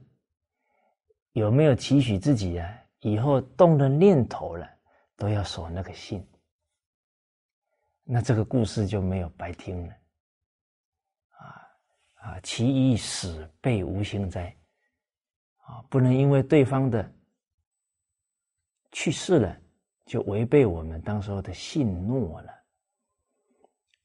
[1.32, 2.70] 有没有期许自己啊？
[2.98, 4.68] 以后动了念头了，
[5.16, 6.22] 都要守那个信，
[8.05, 9.94] 那这个故事就没有白听了。
[11.30, 11.64] 啊
[12.16, 14.55] 啊，其一死被无心哉！
[15.62, 17.11] 啊，不能因为对方的
[18.92, 19.59] 去世了，
[20.11, 22.52] 就违背我们当时候的信诺了。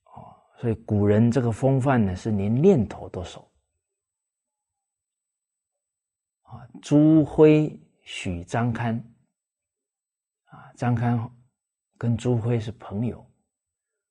[0.03, 3.51] 哦，所以古人这个风范呢，是连念头都守。
[6.43, 7.81] 啊，朱辉。
[8.07, 8.95] 许张堪，
[10.43, 11.19] 啊，张堪
[11.97, 13.19] 跟朱辉是朋友，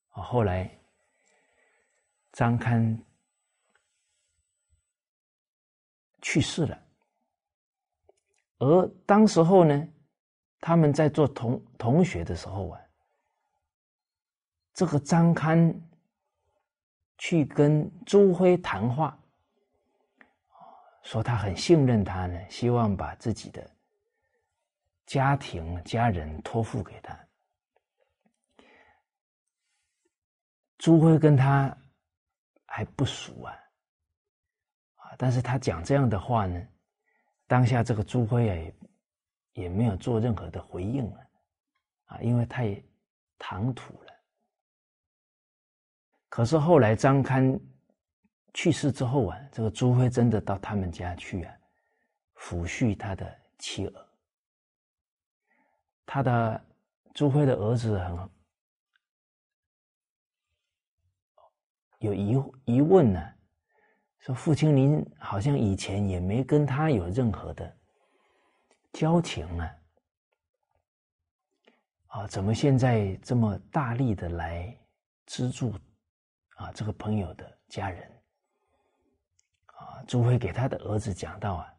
[0.08, 0.68] 啊，后来
[2.32, 3.00] 张堪
[6.22, 6.76] 去世了，
[8.58, 9.88] 而当时候呢，
[10.66, 12.80] 他们在做同同学的时候啊，
[14.72, 15.78] 这个张堪
[17.18, 19.14] 去跟朱辉谈话，
[21.02, 23.70] 说他很信任他呢，希望把自己的。
[25.04, 27.14] 家庭家人托付给他，
[30.78, 31.76] 朱辉跟他
[32.64, 33.52] 还不熟啊，
[34.94, 36.58] 啊，但是他讲这样的话呢，
[37.46, 38.74] 当下这个朱辉啊也
[39.54, 41.26] 也没有做任何的回应了，
[42.04, 42.80] 啊，因为太
[43.38, 44.12] 唐突了。
[46.28, 47.58] 可是后来张堪
[48.52, 51.54] 去世之后啊，这个朱辉真的到他们家去啊，
[52.34, 54.08] 抚恤他的妻儿。
[56.06, 56.66] 他的
[57.14, 58.30] 朱辉的儿子很
[62.00, 63.20] 有疑疑问呢，
[64.18, 67.78] 说父亲您好像以前也没跟他有任何的
[68.94, 69.76] 交情啊，
[72.06, 74.74] 啊，怎么现在这么大力的来
[75.26, 75.74] 资助
[76.54, 78.10] 啊这个朋友的家人？
[79.66, 81.74] 啊，朱辉给他的儿子讲到啊，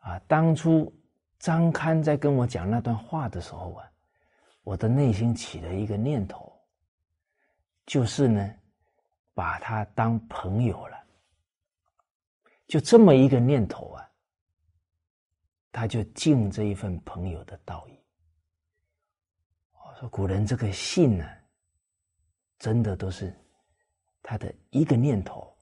[0.00, 0.92] 啊，当初。
[1.38, 3.92] 张堪在跟我讲那段话的时候啊，
[4.62, 6.50] 我的内心起了一个念头，
[7.84, 8.54] 就是呢，
[9.34, 10.96] 把他当朋友了。
[12.66, 14.05] 就这么一个念头啊，
[15.76, 18.02] 他就尽这一份朋友的道义。
[19.72, 21.30] 我说古人这个信呢，
[22.58, 23.38] 真的都是
[24.22, 25.54] 他的一个念头，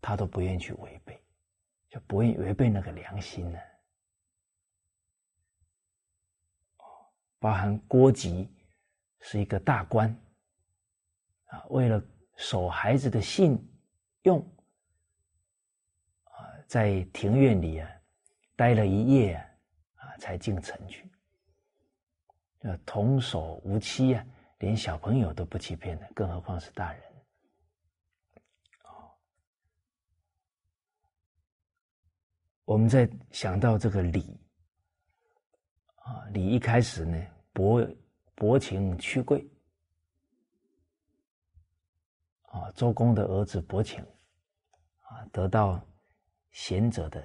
[0.00, 1.20] 他都不愿意去违背，
[1.88, 3.58] 就不愿意违背那个良心呢。
[7.40, 8.48] 包含郭吉
[9.18, 10.08] 是一个大官
[11.46, 12.00] 啊，为了
[12.36, 13.58] 守孩子的信
[14.22, 14.38] 用
[16.22, 16.38] 啊，
[16.68, 17.90] 在庭院里啊
[18.56, 19.34] 待了一夜
[19.96, 21.10] 啊，才进城去。
[22.60, 24.24] 呃，童叟无欺啊，
[24.58, 27.02] 连小朋友都不欺骗的，更何况是大人。
[28.84, 29.10] 哦，
[32.64, 34.38] 我们在想到这个礼。
[36.04, 37.80] 啊，礼一开始呢，薄
[38.34, 39.48] 薄情屈贵。
[42.42, 44.04] 啊，周公的儿子伯禽，
[45.00, 45.80] 啊，得到
[46.50, 47.22] 贤者的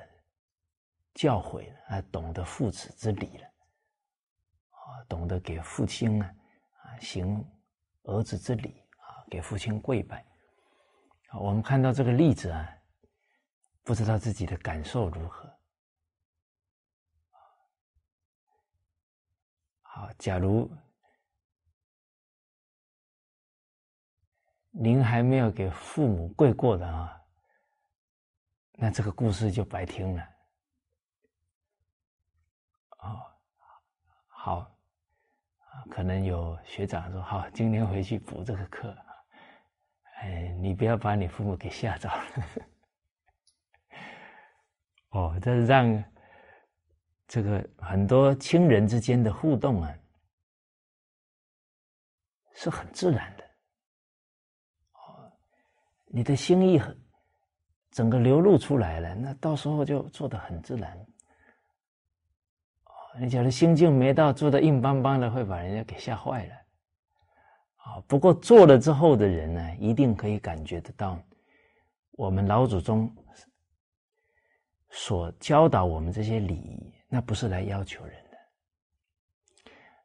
[1.18, 3.46] 教诲啊，懂得父子之礼了，
[4.70, 6.26] 啊，懂得给父亲呢，
[6.84, 7.44] 啊，行
[8.04, 10.24] 儿子之礼啊，给父亲跪拜。
[11.30, 12.72] 啊，我们看到这个例子啊，
[13.82, 15.52] 不知道自己的感受如何。
[19.82, 20.70] 好，假如
[24.70, 27.20] 您还没有给父母跪过的啊，
[28.74, 30.37] 那这个故事就白听了。
[32.98, 33.22] 哦，
[34.28, 34.78] 好，
[35.90, 38.96] 可能有学长说：“好，今天回去补这个课。”
[40.22, 42.26] 哎，你不要把你父母给吓着了。
[45.10, 46.04] 哦，这让。
[47.30, 49.94] 这个很多亲人之间的互动啊，
[52.54, 53.44] 是很自然的。
[54.94, 55.30] 哦，
[56.06, 56.98] 你的心意很
[57.92, 60.98] 整个流露出来了，那到时候就做的很自然。
[63.20, 66.54] 你假如心境没到，做的硬邦邦的，会把人家给吓坏了。
[67.78, 71.20] 啊，不过做了之后的人呢，一定可以感觉得到，
[72.12, 73.12] 我们老祖宗
[74.90, 76.94] 所教导我们这些礼仪。
[77.10, 78.38] 那不是来要求人的，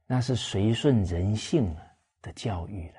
[0.06, 1.74] 那是随顺人性
[2.22, 2.94] 的教育了。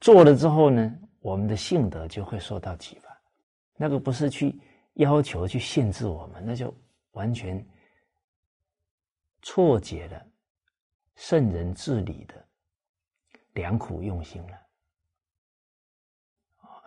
[0.00, 3.08] 做了之后呢，我们的性德就会受到启发。
[3.76, 4.56] 那个不是去
[4.94, 6.72] 要求、去限制我们，那就
[7.10, 7.58] 完全
[9.44, 10.26] 错解了
[11.14, 12.48] 圣人治理的
[13.52, 14.60] 良苦用心了。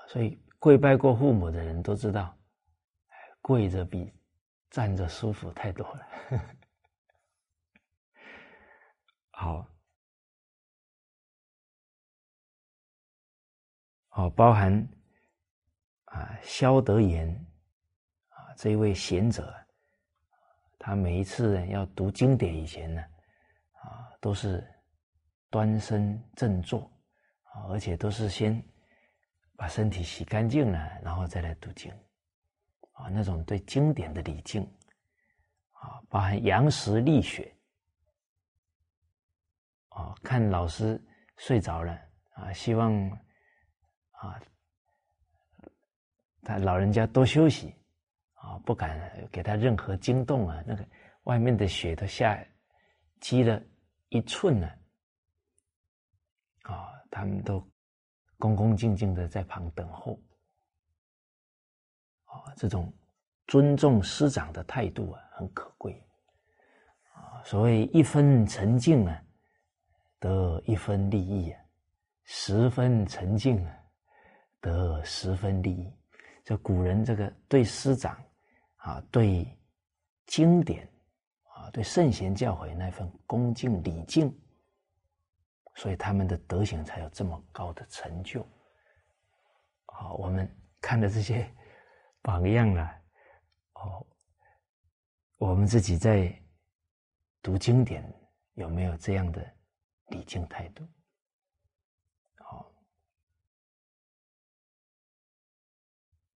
[0.10, 2.38] 所以跪拜过父母的人都知道，
[3.42, 4.14] 跪着比。
[4.70, 6.06] 站着舒服太多了，
[9.32, 9.66] 好，
[14.10, 14.86] 好，包含
[16.04, 17.30] 啊，萧德言
[18.28, 19.56] 啊，这一位贤者，
[20.88, 23.02] 他每一次要读经典以前呢，
[23.82, 24.66] 啊，都是
[25.50, 26.90] 端身正坐
[27.44, 28.64] 啊，而且都是先
[29.58, 31.92] 把身体洗干净了，然后再来读经。
[32.94, 34.64] 啊，那种对经典的礼敬，
[35.74, 37.54] 啊，包含杨时立雪，
[39.90, 40.98] 啊，看老师
[41.36, 42.00] 睡着了，
[42.32, 42.98] 啊，希望
[44.12, 44.42] 啊，
[46.44, 47.76] 他老人家多休息，
[48.48, 48.98] 啊，不敢
[49.30, 50.88] 给他任何惊动啊，那个
[51.24, 52.42] 外面的雪都下
[53.20, 53.62] 积了
[54.08, 54.68] 一寸了，
[56.62, 57.62] 啊，他们都
[58.38, 60.18] 恭恭敬敬的在旁等候。
[62.24, 62.94] 啊这种
[63.48, 65.94] 尊重师长的态度啊，很可贵
[67.14, 67.44] 啊。
[67.44, 69.22] 所谓一分沉静啊，
[70.20, 71.60] 得一分利益啊；
[72.24, 73.78] 十分沉静啊，
[74.62, 75.94] 得十分利益。
[76.44, 78.18] 这古人这个对师长
[78.88, 79.46] 啊，对
[80.28, 80.88] 经典
[81.56, 84.34] 啊，对圣贤教诲那份恭敬礼敬，
[85.76, 88.48] 所以他们的德行才有这么高的成就。
[89.88, 91.54] 好，我们看的这些
[92.22, 92.90] 榜样呢，
[93.74, 94.08] 哦，
[95.36, 96.34] 我们自己在
[97.42, 98.02] 读经典
[98.54, 99.46] 有没有这样的
[100.08, 100.88] 礼敬态度？
[102.38, 102.72] 好，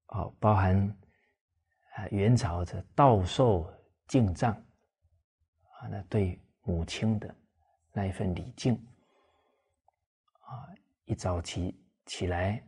[0.07, 1.00] 好，包含
[2.09, 3.73] 元朝这道寿
[4.07, 7.35] 敬藏啊，那对母亲的
[7.93, 8.75] 那一份礼敬
[10.41, 10.69] 啊，
[11.05, 12.63] 一早起起来。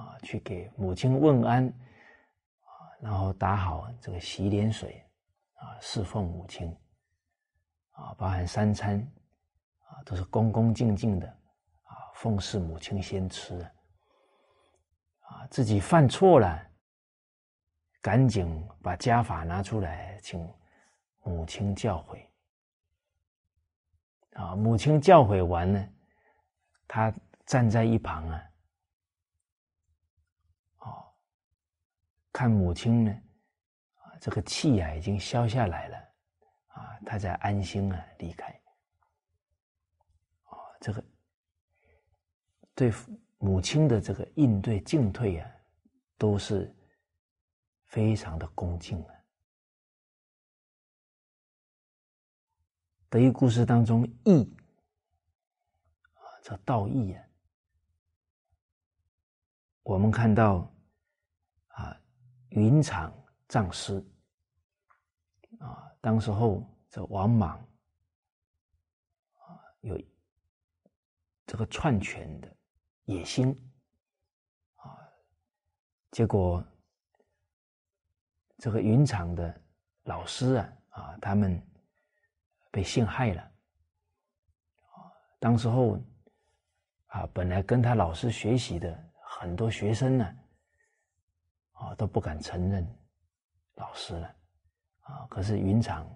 [0.00, 2.72] 啊，去给母亲问安，啊，
[3.02, 5.04] 然后打好这个洗脸水，
[5.56, 6.74] 啊，侍奉母亲，
[7.90, 8.98] 啊，包含三餐，
[9.84, 11.28] 啊，都是恭恭敬敬的，
[11.82, 13.60] 啊，奉侍母亲先吃，
[15.20, 16.69] 啊，自己犯错了，
[18.00, 20.48] 赶紧把家法拿出来，请
[21.22, 22.26] 母亲教诲，
[24.32, 25.88] 啊，母亲教诲完了，
[26.88, 27.12] 他
[27.44, 28.42] 站在一旁啊。
[30.78, 31.06] 哦
[32.32, 33.12] 看母亲呢，
[33.96, 35.98] 啊，这个气啊已经消下来了，
[36.68, 38.48] 啊，他在安心啊离开，
[40.44, 41.04] 啊，这个
[42.74, 42.90] 对
[43.36, 45.50] 母亲的这个应对进退啊，
[46.16, 46.74] 都是
[47.90, 49.14] 非常的恭敬啊。
[53.08, 54.56] 德育故事当中，义
[56.14, 57.24] 啊，这道义啊，
[59.82, 60.72] 我们看到
[61.68, 62.00] 啊。
[62.50, 63.12] 云长
[63.46, 64.04] 葬师
[65.60, 67.56] 啊，当时候这王莽
[69.34, 69.96] 啊有
[71.46, 72.56] 这个篡权的
[73.04, 73.56] 野心
[74.74, 74.98] 啊，
[76.10, 76.60] 结果
[78.60, 79.60] 这个云长的
[80.04, 81.60] 老师啊啊，他们
[82.70, 85.98] 被陷害了啊，当时候
[87.06, 90.36] 啊，本来跟他老师学习的很多学生呢。
[91.72, 92.86] 啊，都不敢承认
[93.76, 94.36] 老师了，
[95.00, 96.06] 啊，可是云长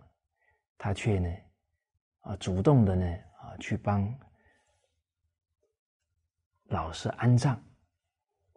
[0.77, 1.35] 他却呢，
[2.21, 3.07] 啊，主动的呢，
[3.41, 4.15] 啊，去帮
[6.65, 7.59] 老师安葬，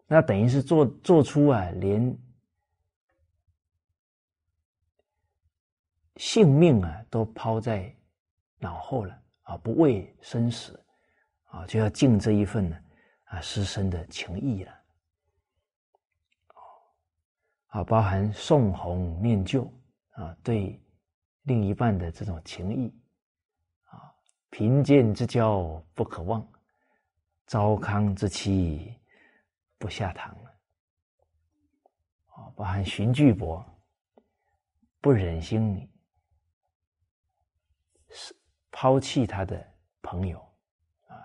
[0.06, 2.14] 那等于是做做出啊，连
[6.18, 7.90] 性命啊都抛在
[8.58, 10.84] 脑后了，啊，不畏生死，
[11.44, 12.76] 啊，就要尽这一份呢，
[13.26, 14.74] 啊，师生的情谊了。
[17.68, 19.64] 啊，包含送红念旧
[20.12, 20.82] 啊，对
[21.42, 22.92] 另一半的这种情谊
[23.84, 24.12] 啊，
[24.50, 26.44] 贫贱之交不可忘，
[27.46, 28.92] 糟糠之妻
[29.78, 30.34] 不下堂
[32.26, 33.64] 啊，包含荀巨伯
[35.00, 35.88] 不忍心
[38.70, 39.66] 抛弃他的
[40.02, 40.38] 朋友
[41.06, 41.16] 啊，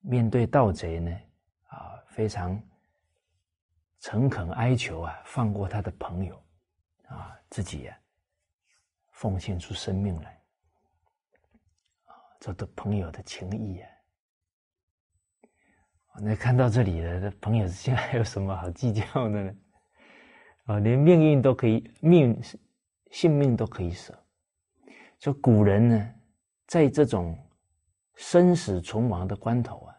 [0.00, 1.10] 面对盗贼呢
[1.68, 2.60] 啊，非常。
[4.00, 6.40] 诚恳哀求啊，放过他的朋友，
[7.08, 7.98] 啊，自己呀，
[9.10, 10.40] 奉献出生命来，
[12.04, 13.90] 啊，这都朋友的情谊啊。
[16.20, 19.54] 那看到这里了，这朋友之间还有什么好计较的呢？
[20.66, 22.40] 啊，连命运都可以，命
[23.10, 24.16] 性命都可以舍。
[25.18, 26.14] 说古人呢，
[26.68, 27.36] 在这种
[28.14, 29.96] 生死存亡的关头啊。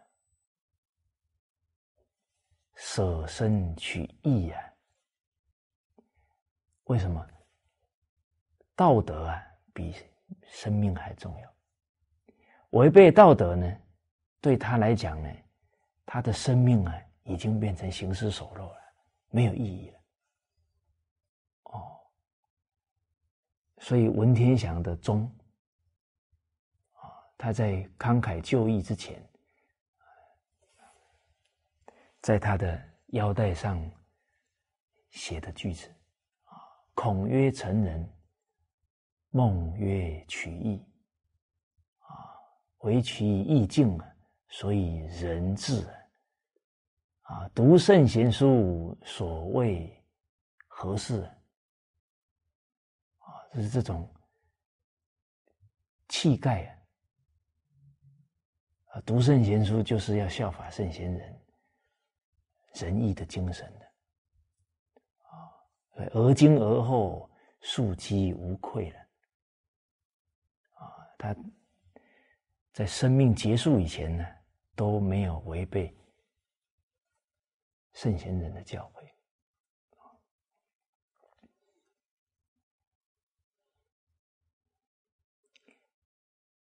[2.75, 4.73] 舍身取义呀？
[6.85, 7.27] 为什么？
[8.75, 9.43] 道德啊，
[9.73, 9.93] 比
[10.43, 11.53] 生命还重要。
[12.69, 13.77] 违背道德呢，
[14.39, 15.29] 对他来讲呢，
[16.05, 18.79] 他的生命啊，已经变成行尸走肉了，
[19.29, 19.99] 没有意义了。
[21.63, 21.99] 哦，
[23.79, 25.29] 所以文天祥的忠，
[27.39, 29.25] 他在慷慨就义之前。
[32.21, 32.77] 在他的
[33.07, 33.79] 腰带上
[35.09, 35.87] 写的句子
[36.43, 36.51] 啊
[36.93, 38.13] ，“孔曰成人，
[39.29, 40.85] 孟曰取义，
[41.99, 42.35] 啊，
[42.79, 44.15] 唯其意境啊，
[44.49, 45.87] 所以人治
[47.21, 50.05] 啊，读圣贤书，所谓
[50.67, 51.23] 何事
[53.19, 53.31] 啊？
[53.53, 54.13] 就是这种
[56.09, 56.78] 气概，啊，
[59.05, 61.41] 读圣贤书就是要效法圣贤人
[62.73, 63.85] 仁义的精神的。
[65.27, 65.51] 啊
[66.13, 67.29] 而今而后
[67.61, 68.99] 庶几无愧了。
[70.73, 70.83] 啊
[71.17, 71.35] 他
[72.71, 74.25] 在生命结束以前呢
[74.75, 75.95] 都没有违背
[77.93, 79.09] 圣贤人的教诲。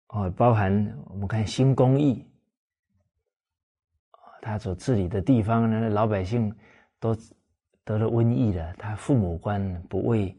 [0.08, 0.72] 啊包含
[1.06, 2.27] 我们看新公义
[4.48, 6.50] 他所治理的地方呢，老百姓
[6.98, 7.14] 都
[7.84, 10.34] 得了瘟疫了，他父母官不畏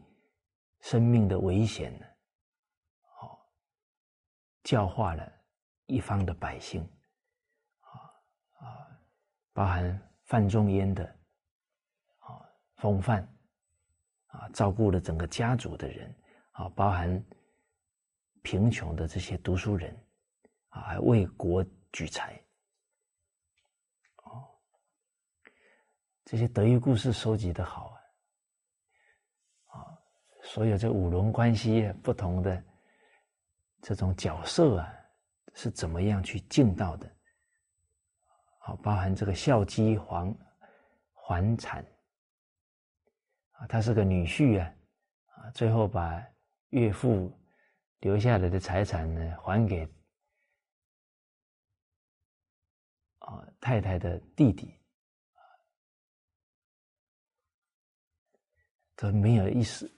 [0.80, 2.06] 生命的危险呢，
[3.20, 3.38] 哦，
[4.64, 5.32] 教化了
[5.86, 6.82] 一方的百姓，
[7.82, 7.94] 啊
[8.58, 8.66] 啊，
[9.52, 11.04] 包含范仲淹的
[12.18, 12.42] 啊
[12.78, 13.22] 风范，
[14.26, 16.12] 啊，照顾了整个家族的人，
[16.50, 17.24] 啊，包含。
[18.42, 19.94] 贫穷的这些读书人，
[20.70, 22.42] 啊，还为国举才，
[26.30, 27.92] 这些德育故事收集的好
[29.66, 29.98] 啊，啊，
[30.44, 32.62] 所有这五伦关系不同的
[33.82, 34.94] 这种角色啊，
[35.54, 37.12] 是怎么样去尽到的？
[38.60, 40.32] 好，包含这个孝姬还
[41.12, 41.84] 还产，
[43.54, 44.72] 啊，他是个女婿啊，
[45.34, 46.24] 啊，最后把
[46.68, 47.36] 岳父。
[47.98, 49.86] 留下来的财产呢，还给
[53.18, 54.79] 啊太太的弟弟，
[59.00, 59.90] 都没有意思，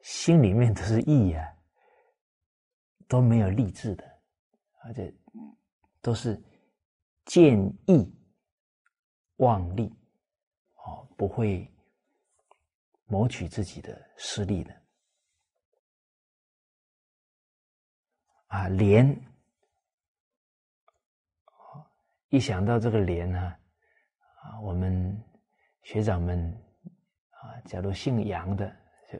[0.00, 1.44] 心里面都是义啊，
[3.06, 4.04] 都没有励志的，
[4.84, 5.14] 而且
[6.00, 6.42] 都是
[7.26, 8.10] 见义
[9.36, 9.94] 忘利，
[10.76, 11.70] 哦，不会
[13.04, 14.74] 谋取自己的私利的。
[18.46, 19.06] 啊，连，
[22.30, 23.40] 一想到这个廉呢，
[24.40, 25.22] 啊，我们
[25.82, 26.50] 学长们
[27.42, 28.68] 啊，假如姓杨的，
[29.10, 29.18] 就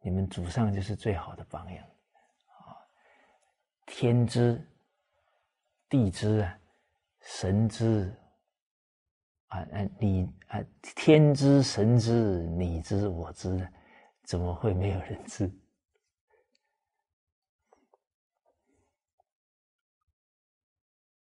[0.00, 2.76] 你们祖上就是最好的榜样啊，
[3.86, 4.60] 天之、
[5.88, 6.58] 地之啊，
[7.20, 8.14] 神之
[9.46, 10.60] 啊，啊，你啊，
[10.94, 13.68] 天之、神之、你之、我之，
[14.24, 15.50] 怎么会没有人知？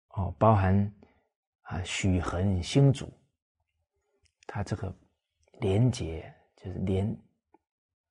[0.09, 0.95] 哦，包含
[1.63, 3.11] 啊，许恒星主，
[4.47, 4.95] 他这个
[5.63, 7.17] 廉洁，就是连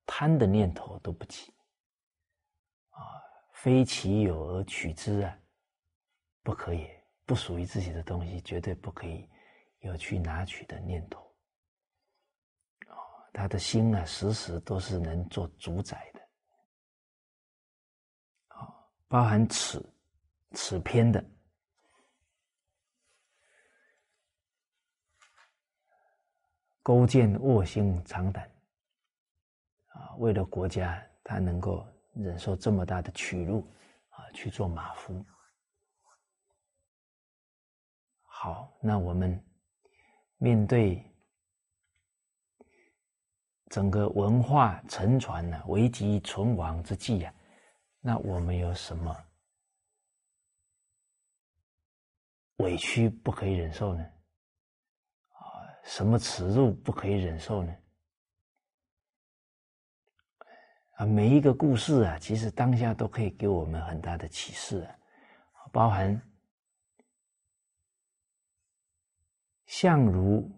[0.06, 1.52] 贪的念头都不起
[2.88, 3.20] 啊，
[3.52, 5.38] 非其有而取之啊，
[6.42, 6.88] 不可以，
[7.26, 9.28] 不属于自己的东西，绝对不可以
[9.80, 11.20] 有去拿取的念头。
[12.88, 12.96] 哦，
[13.34, 16.20] 他的心啊，时时都是能做主宰的。
[18.56, 18.74] 哦，
[19.08, 19.94] 包含此
[20.52, 21.22] 此篇的。
[26.82, 28.50] 勾践卧薪尝胆，
[29.88, 33.60] 啊，为了国家，他能够忍受这么大的屈辱，
[34.08, 35.24] 啊，去做马夫。
[38.24, 39.40] 好，那我们
[40.38, 41.00] 面对
[43.70, 47.32] 整个文化沉船呢，危急存亡之际啊，
[48.00, 49.16] 那我们有什么
[52.56, 54.04] 委屈不可以忍受呢？
[55.84, 57.76] 什么耻辱不可以忍受呢？
[60.96, 64.82] 啊，每一个故事啊，其实当下都可以给我们很大的启示
[65.52, 66.20] 啊，包含
[69.66, 70.50] 相如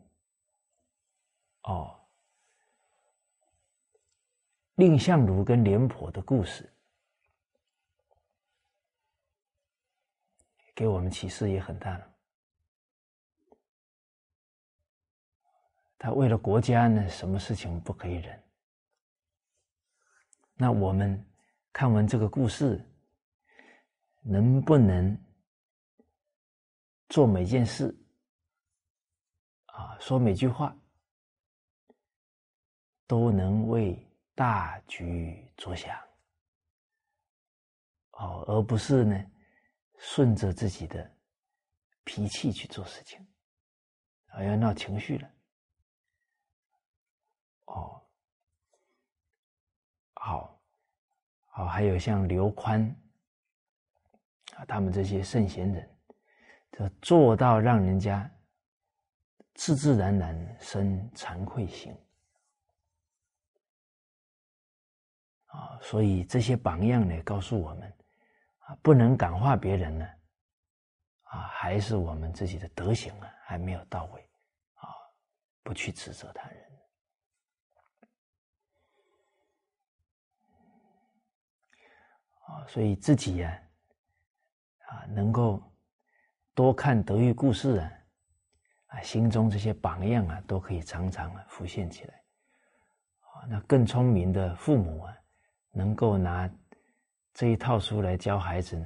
[1.63, 1.99] 哦，
[4.75, 6.71] 蔺相如跟廉颇的故事，
[10.75, 12.14] 给我们启示也很大了。
[16.05, 18.43] 他为了国家呢，什么事情不可以忍？
[20.53, 21.27] 那我们
[21.73, 22.79] 看完这个故事，
[24.21, 25.19] 能不能
[27.09, 27.97] 做每件事
[29.65, 30.77] 啊，说每句话，
[33.07, 33.99] 都能为
[34.35, 35.99] 大局着想？
[38.11, 39.25] 哦，而不是呢，
[39.97, 41.11] 顺着自己的
[42.05, 43.27] 脾气去做事情，
[44.27, 45.31] 啊，要闹情绪了。
[47.67, 48.03] 哦，
[50.15, 50.61] 好，
[51.47, 52.85] 好，还有像刘宽
[54.55, 55.99] 啊，他们这些圣贤人，
[56.73, 58.31] 就做到让人家
[59.55, 61.97] 自自然然生惭愧心
[65.47, 67.89] 啊，所以这些榜样呢，告诉我们
[68.59, 70.07] 啊，不能感化别人呢，
[71.23, 74.21] 啊，还是我们自己的德行啊还没有到位
[74.75, 74.89] 啊，
[75.63, 76.74] 不去指责他人。
[82.67, 83.63] 所以自己呀，
[84.87, 85.63] 啊，能够
[86.55, 87.93] 多看德育故事啊，
[88.87, 92.15] 啊，心中这些榜样啊，都可以常常啊浮现起来。
[93.21, 95.17] 啊，那更聪明的父母啊，
[95.71, 96.51] 能够拿
[97.33, 98.85] 这一套书来教孩子，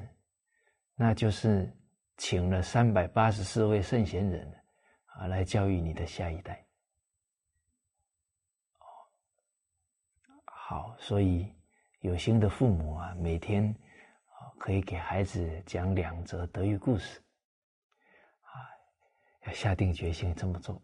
[0.95, 1.71] 那就是
[2.17, 4.51] 请了三百八十四位圣贤人
[5.05, 6.65] 啊来教育你的下一代。
[10.45, 11.55] 好，所以
[12.01, 17.21] 有心的父母啊，每天啊可以给孩子讲两则德育故事，
[18.43, 18.51] 啊，
[19.47, 20.81] 要下定决心这么做。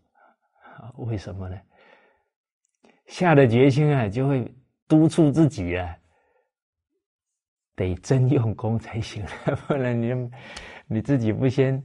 [0.76, 1.60] 啊，为什么呢？
[3.06, 4.52] 下了决心啊，就会
[4.88, 5.96] 督促自己啊。
[7.76, 9.24] 得真用功才行，
[9.66, 10.12] 不然你
[10.86, 11.84] 你自己不先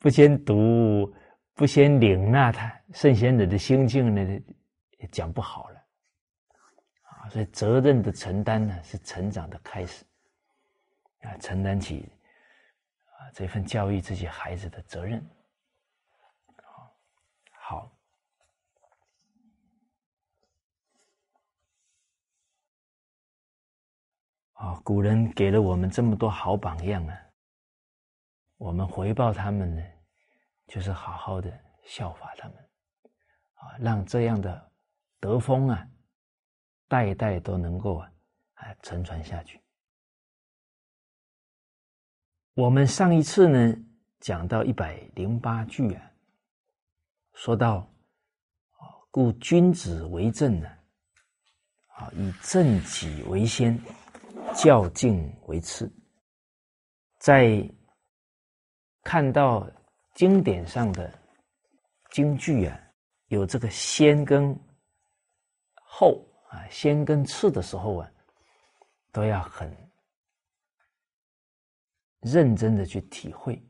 [0.00, 1.14] 不先读，
[1.54, 4.20] 不先领纳他圣贤者的心境呢，
[4.98, 5.79] 也讲不好了。
[7.30, 10.04] 所以责任的承担呢，是成长的开始。
[11.20, 12.10] 啊，承担起
[13.04, 15.24] 啊这份教育自己孩子的责任。
[17.52, 17.96] 好。
[24.54, 27.18] 啊，古人给了我们这么多好榜样啊，
[28.56, 29.82] 我们回报他们呢，
[30.66, 31.50] 就是好好的
[31.84, 32.56] 效法他们，
[33.54, 34.72] 啊，让这样的
[35.18, 35.86] 德风啊，
[36.90, 38.12] 代代都能够啊，
[38.56, 39.58] 啊承传下去。
[42.52, 43.74] 我们上一次呢
[44.18, 46.10] 讲到一百零八句啊，
[47.32, 50.68] 说到啊，故君子为政呢，
[51.96, 53.80] 啊，以正己为先。
[54.52, 55.88] 教敬为次，
[57.18, 57.62] 在
[59.04, 59.70] 看到
[60.16, 61.16] 经典上的
[62.10, 62.76] 京剧啊，
[63.28, 64.52] 有这个先跟
[65.84, 66.20] 后
[66.50, 68.12] 啊，先跟次的时候啊，
[69.10, 69.74] 都要很
[72.20, 73.60] 认真的去体会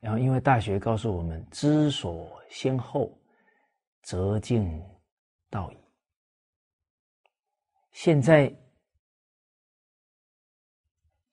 [0.00, 3.16] 然后，因为大学告诉我们，知所先后，
[4.02, 4.82] 则近
[5.48, 5.78] 道矣。
[7.92, 8.50] 现在。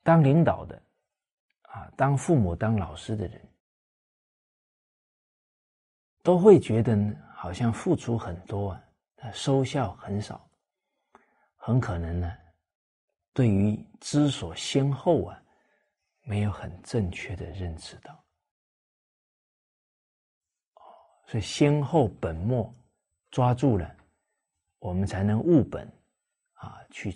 [0.03, 0.81] 当领导的，
[1.63, 3.45] 啊，当父母、当老师的人，
[6.23, 6.97] 都会觉得
[7.35, 8.81] 好像付出很多啊，
[9.33, 10.49] 收效很少，
[11.55, 12.37] 很可能呢，
[13.33, 15.43] 对于知所先后啊，
[16.21, 18.23] 没有很正确的认知到。
[21.25, 22.73] 所以先后本末
[23.31, 23.95] 抓住了，
[24.79, 25.91] 我们才能务本
[26.53, 27.15] 啊，去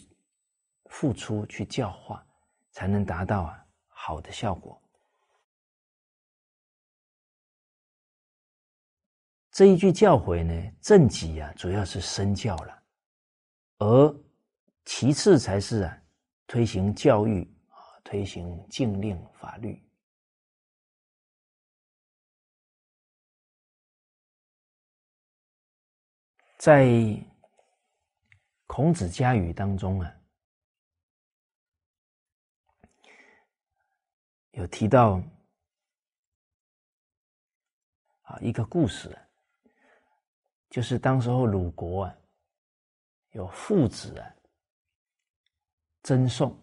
[0.85, 2.25] 付出，去教化。
[2.73, 4.80] 才能达到啊好的效果。
[9.61, 12.83] 这一句教诲呢，正己啊，主要是身教了，
[13.77, 14.23] 而
[14.85, 16.01] 其次才是啊，
[16.47, 19.79] 推行教育啊，推行禁令法律。
[26.57, 26.89] 在
[28.65, 30.11] 孔子家语当中啊。
[34.53, 35.21] 有提到
[38.23, 39.15] 啊一个故事，
[40.71, 42.17] 就是当时候鲁国啊
[43.31, 44.35] 有父子啊
[46.01, 46.57] 争讼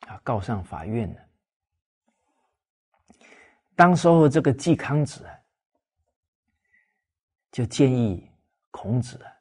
[0.00, 1.28] 啊告上法院了。
[3.74, 5.34] 当时候这个季康子啊
[7.50, 8.30] 就建议
[8.70, 9.32] 孔子啊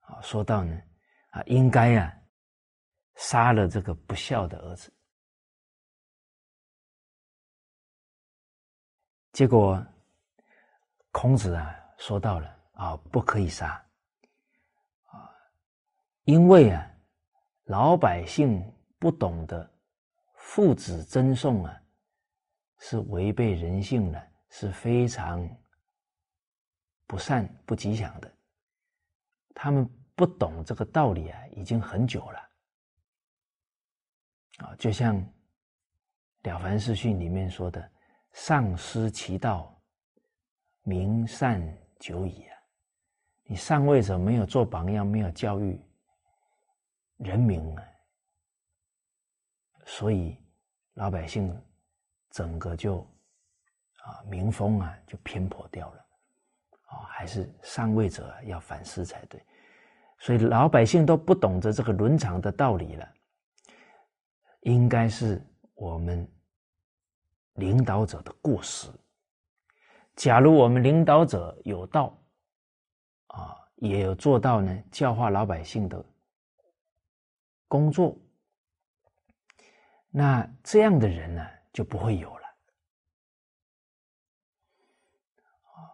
[0.00, 0.78] 啊说到呢
[1.30, 2.14] 啊应该啊
[3.14, 4.92] 杀了这个不孝的儿子。
[9.32, 9.82] 结果，
[11.10, 13.80] 孔子啊说到了啊，不可以杀
[15.04, 15.30] 啊，
[16.24, 16.84] 因为啊，
[17.66, 18.60] 老百姓
[18.98, 19.72] 不懂得
[20.34, 21.80] 父子争讼啊，
[22.78, 25.48] 是违背人性的，是非常
[27.06, 28.28] 不善不吉祥的。
[29.54, 32.38] 他们不懂这个道理啊，已经很久了
[34.58, 35.14] 啊，就像
[36.42, 37.92] 《了凡四训》里面说的。
[38.32, 39.78] 丧失其道，
[40.84, 41.62] 名善
[42.02, 42.58] 久矣啊！
[43.44, 45.80] 你上位者没有做榜样，没有教育
[47.18, 47.84] 人民啊，
[49.84, 50.36] 所以
[50.94, 51.56] 老百姓
[52.30, 52.98] 整个就
[54.02, 56.06] 啊民风啊就偏颇掉了
[56.86, 57.06] 啊！
[57.08, 59.40] 还是上位者要反思才对。
[60.18, 63.08] 所以老百姓都不懂得这个伦常的道理了，
[64.62, 65.40] 应该是
[65.74, 66.28] 我们。
[67.56, 68.88] 领导者的过失。
[70.16, 72.16] 假如我们领导者有道，
[73.28, 76.04] 啊，也有做到呢，教化老百姓的
[77.66, 78.16] 工作，
[80.10, 82.42] 那这样的人呢，就不会有了。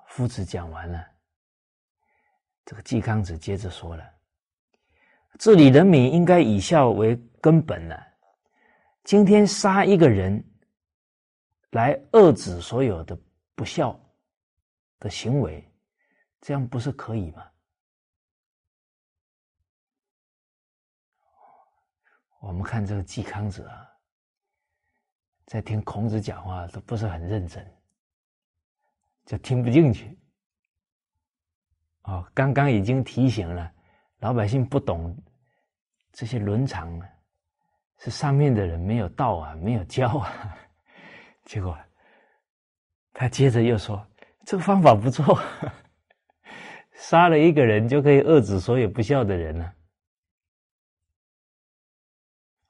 [0.09, 1.07] 夫子讲完了，
[2.65, 4.05] 这个季康子接着说了
[5.39, 7.95] ：“治理人民应该以孝为根本呢。
[9.05, 10.45] 今天杀一个人，
[11.71, 13.17] 来遏制所有的
[13.55, 13.99] 不孝
[14.99, 15.67] 的行为，
[16.41, 17.51] 这样不是可以吗？
[22.41, 23.89] 我们看这个季康子啊，
[25.47, 27.69] 在听孔子讲话都不是很认真，
[29.27, 30.17] 就听不进去。
[32.03, 33.73] 哦，刚刚已经提醒了
[34.19, 35.17] 老百姓不懂
[36.13, 37.09] 这些伦常啊，
[37.99, 40.59] 是上面的人没有道啊，没有教啊。
[41.45, 41.77] 结果
[43.13, 44.07] 他接着又说
[44.49, 45.39] ：“这个方法不错，
[46.97, 49.75] 杀了一个人就可以遏制所有不孝的人了。”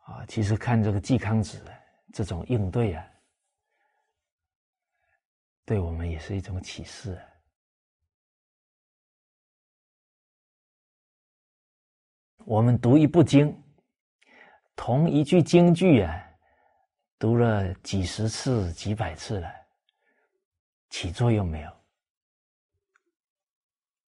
[0.02, 1.64] 啊，其实看这个季康子
[2.12, 3.06] 这种应对啊，
[5.64, 7.16] 对我们也是一种启示。
[12.38, 13.56] 我们读一部经，
[14.74, 16.28] 同一句京剧啊，
[17.20, 19.48] 读了几十次、几百次了，
[20.90, 21.70] 起作用没有？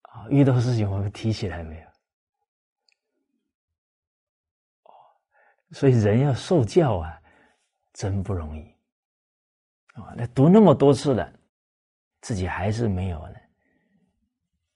[0.02, 1.88] 啊，遇到事情我们提起来没有？
[4.84, 4.92] 哦，
[5.70, 7.22] 所以人要受教啊，
[7.92, 8.62] 真不容易
[9.94, 10.14] 啊！
[10.16, 11.32] 那读那么多次了，
[12.22, 13.34] 自己还是没有呢，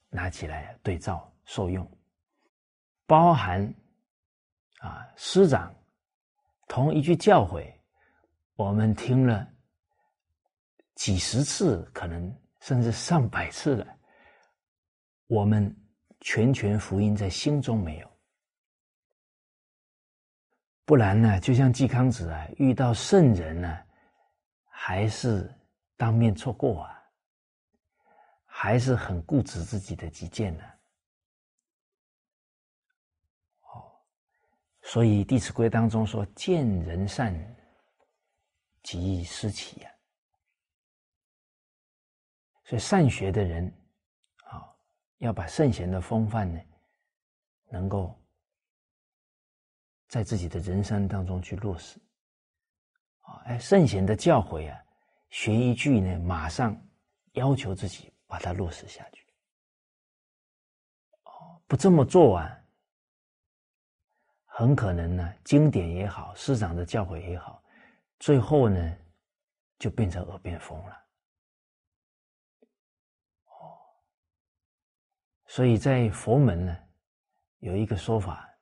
[0.09, 1.85] 拿起来对照受用。
[3.07, 3.75] 包含
[4.81, 5.75] 啊，师长
[6.69, 7.75] 同一句教诲，
[8.55, 9.47] 我们听了
[10.95, 13.99] 几十次，可能甚至上百次了，
[15.27, 15.75] 我们
[16.21, 18.11] 全权福音在心中没有，
[20.85, 23.79] 不然呢，就像季康子啊，遇到圣人呢，
[24.69, 25.53] 还是
[25.97, 27.03] 当面错过啊，
[28.45, 30.65] 还是很固执自己的己见呢。
[33.63, 33.93] 哦
[34.83, 37.35] 所以《弟子规》当中说：“见人善，
[38.83, 39.91] 即思齐呀。”
[42.65, 43.73] 所以善学的人
[44.45, 44.65] 啊，
[45.19, 46.61] 要把圣贤的风范呢，
[47.69, 48.19] 能够
[50.09, 52.01] 在自己的人生当中去落实。
[53.21, 54.83] 啊，哎，圣贤的教诲啊，
[55.31, 56.75] 学一句呢，马上
[57.33, 59.27] 要求自己把它落实下去。
[61.25, 62.61] 哦，不这么做啊。
[64.47, 67.61] 很可能呢，经典也好，师长的教诲也好，
[68.21, 68.97] 最后呢，
[69.79, 71.04] 就变成耳边风了。
[75.55, 76.77] 所以在佛门呢，
[77.61, 78.53] 有一个说法，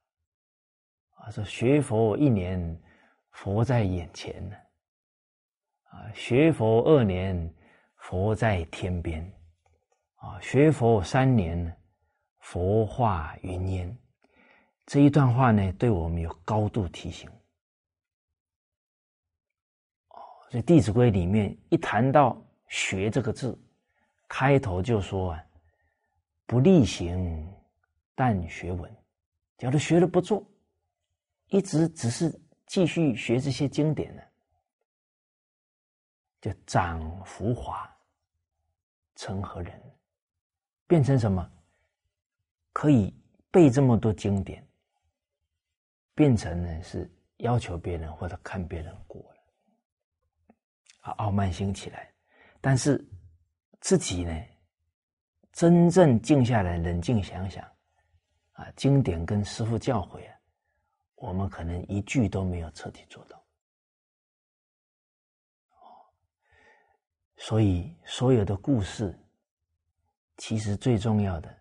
[1.15, 2.79] 啊，说学佛一年，
[3.31, 4.55] 佛在眼前呢；
[5.85, 7.51] 啊，学佛二年，
[7.97, 9.25] 佛在天边；
[10.17, 11.75] 啊，学佛三年，
[12.41, 13.99] 佛化云烟。
[14.85, 17.27] 这一段话呢，对我们有高度提醒。
[20.11, 20.21] 哦，
[20.51, 22.37] 所以《弟子规》里面一谈到
[22.69, 23.59] “学”这个字，
[24.29, 25.43] 开头就说啊
[26.47, 27.47] ：“不力行，
[28.15, 28.91] 但学文。”
[29.59, 30.45] 假如学了不做，
[31.47, 34.23] 一直只是继续学这些经典呢，
[36.41, 37.89] 就长浮华，
[39.15, 39.81] 成何人？
[40.89, 41.49] 变成什么？
[42.73, 43.15] 可以
[43.51, 44.67] 背这么多经典。
[46.15, 49.41] 变成呢是要求别人或者看别人过了，
[51.01, 52.13] 啊，傲慢心起来，
[52.61, 53.03] 但是
[53.81, 54.45] 自己呢，
[55.53, 57.65] 真正静下来，冷静想想，
[58.53, 60.35] 啊，经典跟师傅教诲啊，
[61.17, 63.37] 我们可能一句都没有彻底做到，
[65.71, 66.09] 哦，
[67.37, 69.19] 所以所有的故事，
[70.39, 71.55] 其实最重要的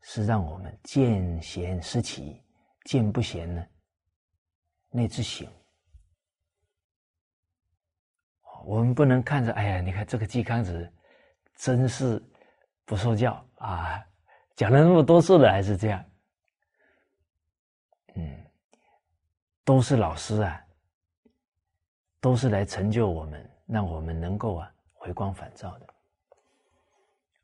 [0.00, 2.40] 是让我们见贤思齐。
[2.84, 3.64] 见不贤呢？
[4.90, 5.46] 内自省。
[8.64, 10.92] 我们不能看着，哎呀，你看这个季康子，
[11.54, 12.20] 真是
[12.84, 14.04] 不受教啊！
[14.54, 16.04] 讲了那么多次了，还是这样。
[18.14, 18.46] 嗯，
[19.64, 20.62] 都是老师啊，
[22.20, 25.86] 都是来成就我们，让我们能够啊回光返照的。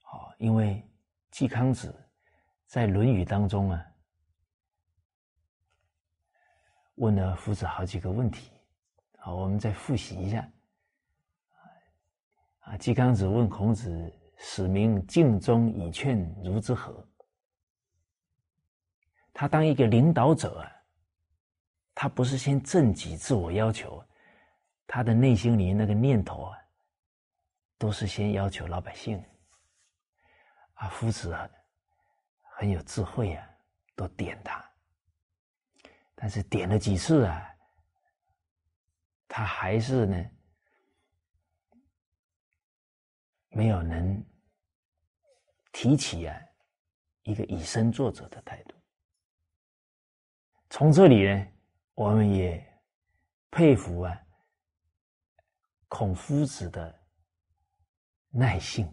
[0.02, 0.86] 好，因为
[1.30, 1.94] 季康子
[2.66, 3.84] 在《论语》当中啊。
[6.96, 8.50] 问了夫子好几个问题，
[9.18, 10.50] 好，我们再复习一下。
[12.58, 17.06] 啊，季康子问孔子：“使民敬忠以劝如之何？”
[19.32, 20.72] 他当一个领导者啊，
[21.94, 24.04] 他不是先正己自我要求，
[24.86, 26.58] 他的内心里那个念头啊，
[27.78, 29.22] 都是先要求老百姓。
[30.74, 31.48] 啊，夫子啊
[32.56, 33.48] 很有智慧啊，
[33.94, 34.64] 都点他。
[36.16, 37.48] 但是点了几次啊，
[39.28, 40.30] 他还是呢
[43.50, 44.24] 没有能
[45.78, 46.36] 提起啊
[47.22, 48.74] 一个以身作则的态度。
[50.70, 51.46] 从这里呢，
[51.94, 52.60] 我们也
[53.48, 54.20] 佩服啊
[55.86, 56.92] 孔夫子的
[58.28, 58.92] 耐性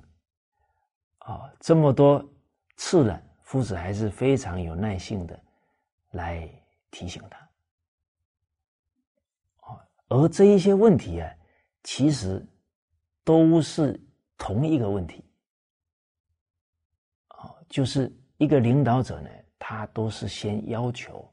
[1.17, 2.23] 啊，这么多
[2.77, 5.43] 次了，夫子还是非常有耐性的
[6.11, 6.47] 来
[6.91, 7.49] 提醒他。
[10.07, 11.35] 而这一些问题啊，
[11.81, 12.47] 其实
[13.23, 13.99] 都是
[14.37, 15.24] 同一个问题，
[17.75, 21.29] 就是一个领导者呢，他都是先要求。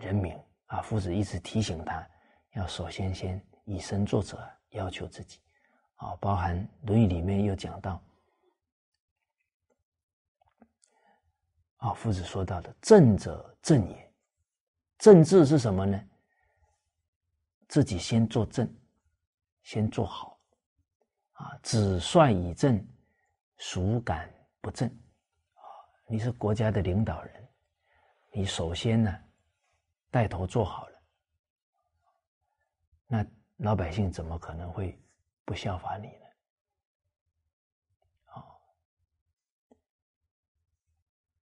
[0.00, 2.04] 人民啊，夫子一直提醒他，
[2.54, 4.36] 要首先先以身作则，
[4.70, 5.38] 要求自己
[5.94, 6.16] 啊。
[6.16, 6.58] 包含
[6.88, 8.02] 《论语》里面又讲到
[11.76, 14.12] 啊，夫子说到的“正者正也”，
[14.98, 16.04] 正治是什么呢？
[17.68, 18.68] 自己先做正，
[19.62, 20.36] 先做好
[21.34, 21.56] 啊。
[21.62, 22.84] 子帅以正，
[23.56, 24.88] 孰敢不正？
[24.88, 25.60] 啊，
[26.06, 27.48] 你是国家的领导人，
[28.32, 29.18] 你首先呢？
[30.08, 31.02] 带头做好了，
[33.06, 33.26] 那
[33.56, 34.98] 老百姓怎么可能会
[35.44, 36.26] 不效法你呢？
[38.26, 38.44] 啊，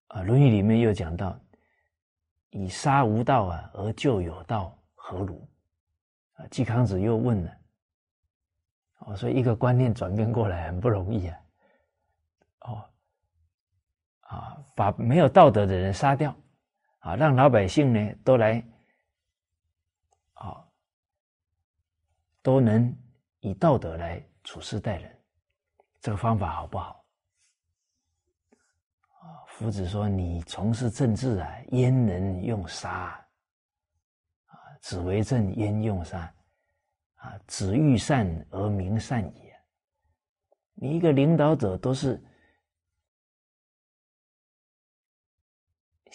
[0.07, 1.39] 啊，《论语》里面又讲到
[2.51, 5.47] ：“以杀无道啊，而救有道，何如？”
[6.35, 7.57] 啊，季康子又问了
[9.07, 11.39] ：“哦，所以一个观念转变过来很不容易啊。
[14.25, 16.35] 啊，把没有道德的人杀掉。”
[17.05, 18.65] 啊，让老百姓呢都来，
[20.33, 20.65] 啊，
[22.41, 22.91] 都能
[23.41, 25.15] 以道德来处事待人，
[26.01, 27.05] 这个方法好不好？
[29.19, 33.23] 啊，夫子说：“你从事政治啊，焉能用杀？
[34.47, 36.33] 啊，子为政焉用杀？
[37.17, 39.55] 啊，子欲善而民善也。
[40.73, 42.19] 你一个领导者都是。”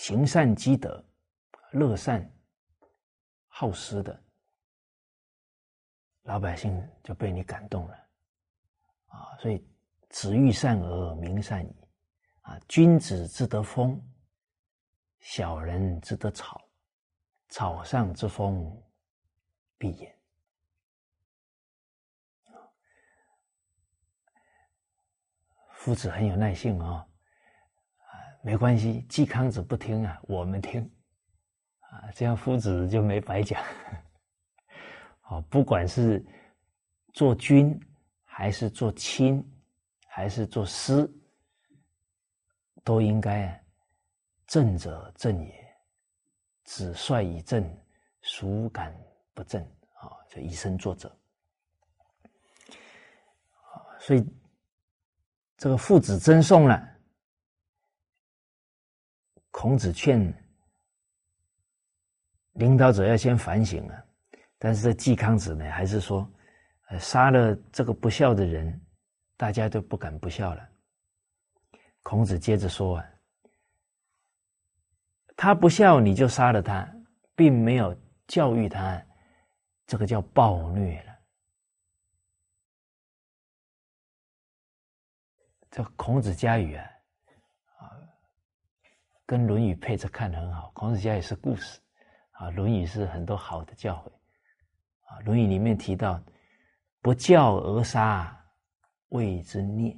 [0.01, 1.05] 行善积德、
[1.73, 2.27] 乐善
[3.49, 4.19] 好施的
[6.23, 7.95] 老百姓就被你感动了
[9.09, 9.37] 啊！
[9.39, 9.63] 所以
[10.09, 11.77] 子欲善而民善矣
[12.41, 12.59] 啊！
[12.67, 14.03] 君子之德风，
[15.19, 16.67] 小人之德草，
[17.51, 18.83] 草上之风
[19.77, 20.15] 必偃。
[25.75, 27.07] 夫子很有耐性啊。
[28.43, 30.91] 没关系，季康子不听啊，我们听，
[31.81, 33.63] 啊，这样夫子就没白讲。
[35.21, 36.25] 好，不管是
[37.13, 37.79] 做君，
[38.25, 39.45] 还是做亲，
[40.09, 41.07] 还是做师，
[42.83, 43.61] 都应该啊，
[44.47, 45.55] 正者正也。
[46.65, 47.63] 子帅以正，
[48.23, 48.97] 孰敢
[49.35, 49.63] 不正？
[49.95, 51.15] 啊，就以身作则。
[53.99, 54.25] 所以
[55.59, 56.89] 这个父子争讼了。
[59.51, 60.33] 孔子劝
[62.53, 64.05] 领导者要先反省啊，
[64.59, 66.29] 但是这季康子呢，还是说，
[66.89, 68.81] 呃，杀了这个不孝的人，
[69.37, 70.69] 大家都不敢不孝了。
[72.03, 73.07] 孔子接着说啊，
[75.37, 76.89] 他不孝，你就杀了他，
[77.35, 77.97] 并没有
[78.27, 79.05] 教育他，
[79.87, 81.19] 这个叫暴虐了。
[85.71, 87.00] 这孔子家语啊。
[89.31, 91.81] 跟《论语》配着看很好，孔子家也是故事，
[92.33, 94.11] 啊，《论语》是很多好的教诲，
[95.07, 96.21] 啊，《论语》里面提到，
[97.01, 98.37] 不教而杀，
[99.11, 99.97] 谓之孽。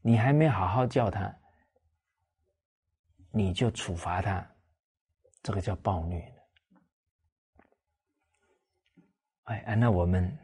[0.00, 1.32] 你还没好好教他，
[3.30, 4.44] 你就处罚他，
[5.40, 6.34] 这个叫暴虐
[9.44, 10.36] 哎，那我们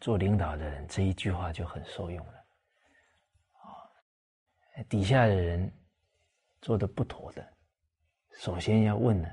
[0.00, 2.32] 做领导的人，这一句话就很受用了，
[3.52, 5.72] 啊，底下的人。
[6.64, 7.46] 做的不妥的，
[8.38, 9.28] 首先要问呢，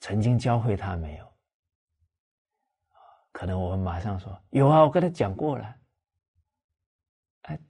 [0.00, 1.32] 曾经教会他没有？
[3.30, 5.76] 可能我们马上说有啊，我跟他讲过了。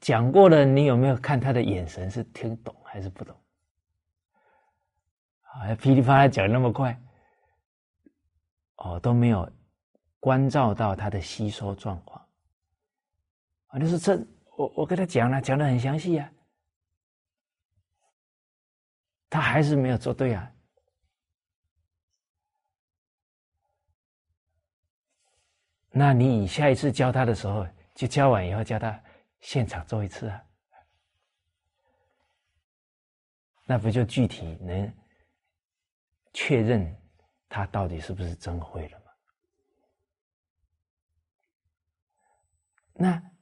[0.01, 3.37] 讲过了，你有没有看他的眼神是听懂还是不懂？
[5.43, 6.99] 啊，噼里啪啦讲那么快，
[8.77, 9.47] 哦，都没有
[10.21, 12.27] 关照到他的吸收状况。
[13.67, 14.17] 啊，就是这，
[14.57, 16.33] 我我跟他讲了，讲的很详细呀。
[19.29, 20.51] 他还是没有做对啊！
[25.91, 29.01] 那你下一次教他的时候，就教完以后叫他
[29.41, 30.43] 现场做一次啊？
[33.67, 34.93] 那不就具体能
[36.33, 37.01] 确认
[37.49, 39.05] 他到底是不是真会了吗？
[42.93, 43.34] 那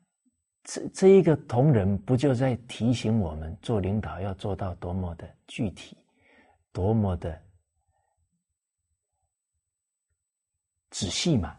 [0.72, 5.94] 这这一个同仁不就在提醒我们，做领导要做到多么的具体，
[6.72, 7.38] 多么的
[10.88, 11.54] 仔细嘛？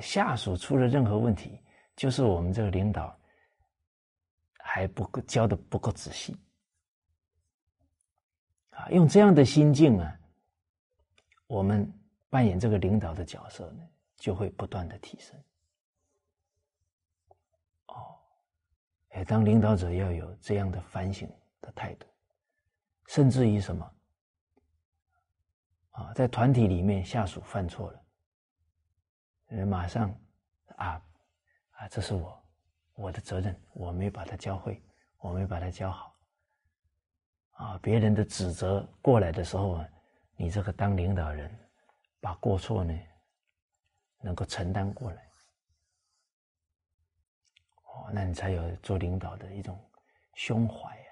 [0.00, 1.60] 下属出了任何问题，
[1.96, 3.14] 就是我们这个领导
[4.56, 6.34] 还不够教的不够仔细
[8.70, 8.88] 啊！
[8.88, 10.18] 用这样的心境啊，
[11.46, 11.86] 我们
[12.30, 13.86] 扮演这个领导的角色呢，
[14.16, 15.38] 就会不断的提升。
[17.86, 18.18] 哦，
[19.10, 21.30] 哎，当领导者要有这样的反省
[21.60, 22.06] 的态度，
[23.06, 23.94] 甚至于什么
[25.90, 28.00] 啊，在团体里面下属犯错了。
[29.66, 30.10] 马上，
[30.76, 31.00] 啊，
[31.70, 32.44] 啊，这是我
[32.94, 34.82] 我的责任，我没把他教会，
[35.18, 36.16] 我没把他教好，
[37.52, 39.88] 啊，别人的指责过来的时候啊，
[40.34, 41.56] 你这个当领导人，
[42.20, 42.98] 把过错呢，
[44.20, 45.30] 能够承担过来，
[47.94, 49.78] 哦，那你才有做领导的一种
[50.34, 51.04] 胸怀呀。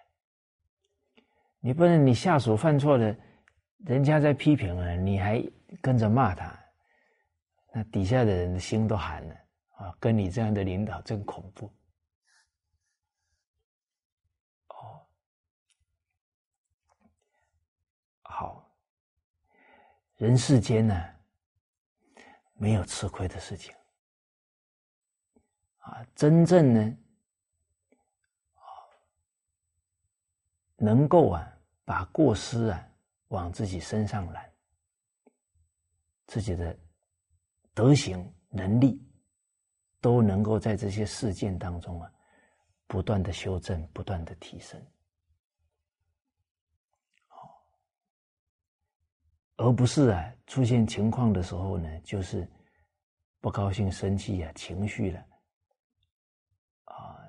[1.61, 3.17] 你不能你下属犯错了，
[3.87, 5.43] 人家在批评了，你还
[5.81, 6.59] 跟着骂他。
[7.73, 9.35] 那底下的人的心都寒了
[9.77, 9.97] 啊！
[9.99, 11.73] 跟你这样的领导真恐怖。
[14.69, 15.07] 哦，
[18.25, 18.71] 好，
[20.17, 20.95] 人世间呢，
[22.55, 23.75] 没有吃亏的事情
[25.83, 26.05] 啊！
[26.17, 26.97] 真正呢，
[28.55, 28.65] 啊，
[30.77, 32.89] 能够啊，把过失啊
[33.29, 34.51] 往自己身上揽，
[36.27, 36.77] 自己的。
[37.75, 39.03] 德行、能力
[39.99, 42.13] 都能够在这些事件当中啊，
[42.87, 44.79] 不断的修正，不断的提升，
[49.57, 52.47] 而不是啊出现情况的时候呢，就是
[53.41, 55.27] 不高兴、生气啊，情绪了，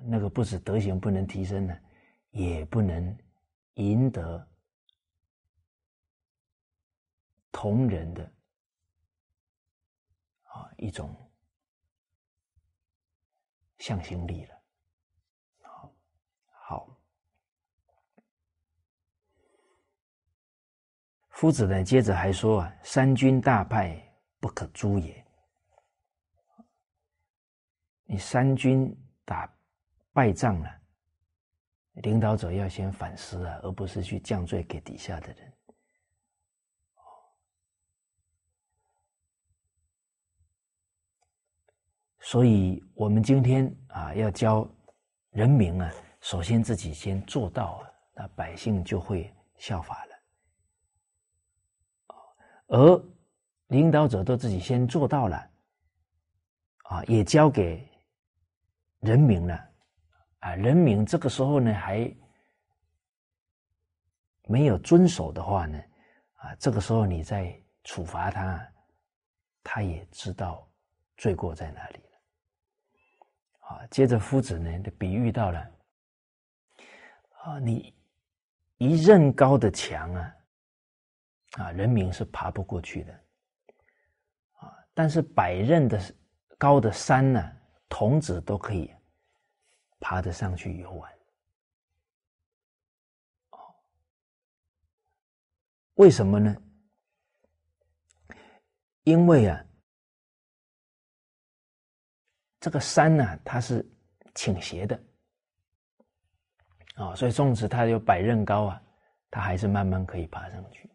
[0.06, 1.78] 那个不止德行不能提升呢，
[2.30, 3.16] 也不能
[3.74, 4.48] 赢得
[7.50, 8.32] 同人的。
[10.44, 11.16] 啊，一种
[13.78, 14.62] 向心力了。
[15.62, 15.92] 好，
[16.52, 17.00] 好。
[21.30, 24.00] 夫子呢，接着还说啊：“三军大败，
[24.38, 25.26] 不可诛也。
[28.04, 29.52] 你三军打
[30.14, 30.80] 败仗了，
[31.94, 35.52] 领导者要先反思啊，而不是去降罪给底下的人。”
[42.20, 44.66] 所以，我们今天啊，要教
[45.30, 50.14] 人民啊，首先自己先做到啊，那百姓就会效法了。
[52.68, 53.04] 而
[53.66, 55.50] 领导者都自己先做到了，
[56.84, 57.86] 啊，也交给
[59.00, 59.73] 人民了，
[60.44, 62.14] 啊，人民这个时候呢还
[64.46, 65.82] 没有遵守的话呢，
[66.34, 68.68] 啊，这个时候你再处罚他，
[69.62, 70.68] 他也知道
[71.16, 72.00] 罪过在哪里。
[73.60, 75.70] 啊，接着夫子呢，就比喻到了
[77.42, 77.94] 啊，你
[78.76, 80.36] 一仞高的墙啊，
[81.52, 83.12] 啊，人民是爬不过去的
[84.58, 85.98] 啊，但是百仞的
[86.58, 87.52] 高的山呢，
[87.88, 88.92] 童子都可以
[90.04, 91.10] 爬得上去游玩。
[93.52, 93.58] 哦，
[95.94, 96.54] 为什么呢？
[99.04, 99.64] 因为啊。
[102.60, 103.86] 这个山呢，它是
[104.34, 105.02] 倾斜的
[106.94, 108.82] 啊，所以纵使它有百仞高啊，
[109.30, 110.90] 它还是慢慢可以爬上去。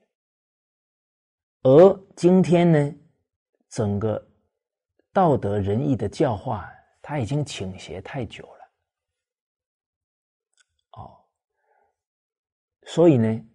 [1.61, 2.95] 而今天呢，
[3.69, 4.19] 整个
[5.13, 6.71] 道德仁义的教化，
[7.03, 8.71] 它已经倾斜太久了，
[10.93, 11.23] 哦，
[12.89, 13.45] 所以呢，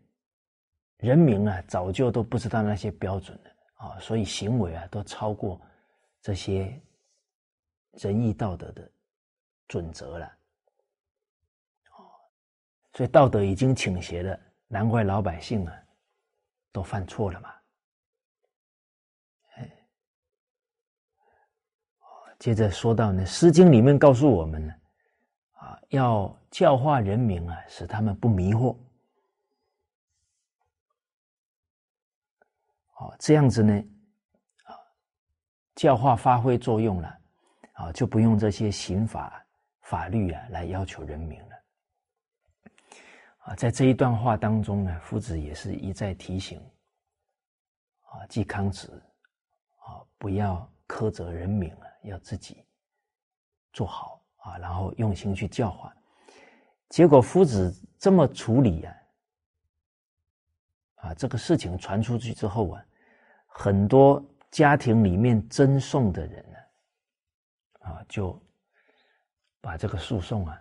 [0.98, 5.60] 人民啊，早就都不知道那些标准了啊，所以行为啊，都超过
[6.20, 6.80] 这些。
[7.98, 8.90] 仁义道德的
[9.68, 10.26] 准则了，
[11.96, 12.10] 哦，
[12.92, 14.36] 所以道德已经倾斜了，
[14.66, 15.72] 难怪老百姓啊
[16.72, 17.54] 都犯错了嘛。
[19.54, 19.72] 哎，
[22.40, 24.74] 接着说到呢，《诗经》里面告诉我们呢，
[25.52, 28.76] 啊，要教化人民啊，使他们不迷惑，
[32.96, 33.74] 哦，这样子呢，
[34.64, 34.76] 啊，
[35.74, 37.18] 教化发挥作用了。
[37.74, 39.44] 啊，就不用这些刑法
[39.80, 41.56] 法律啊来要求人民了。
[43.38, 46.56] 啊，在这一段话当中呢，夫子也是一再提醒
[48.02, 49.02] 啊，季康子
[49.80, 52.64] 啊，不要苛责人民啊，要自己
[53.72, 55.92] 做好啊，然后用心去教化。
[56.90, 58.96] 结果夫子这么处理呀，
[61.04, 62.84] 啊，这个事情传出去之后啊，
[63.46, 66.58] 很多家庭里面赠送的人呢，
[67.80, 68.40] 啊，就
[69.60, 70.58] 把这个诉讼啊，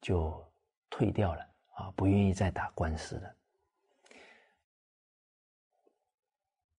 [0.00, 0.42] 就
[0.88, 3.34] 退掉了啊，不愿意再打官司了。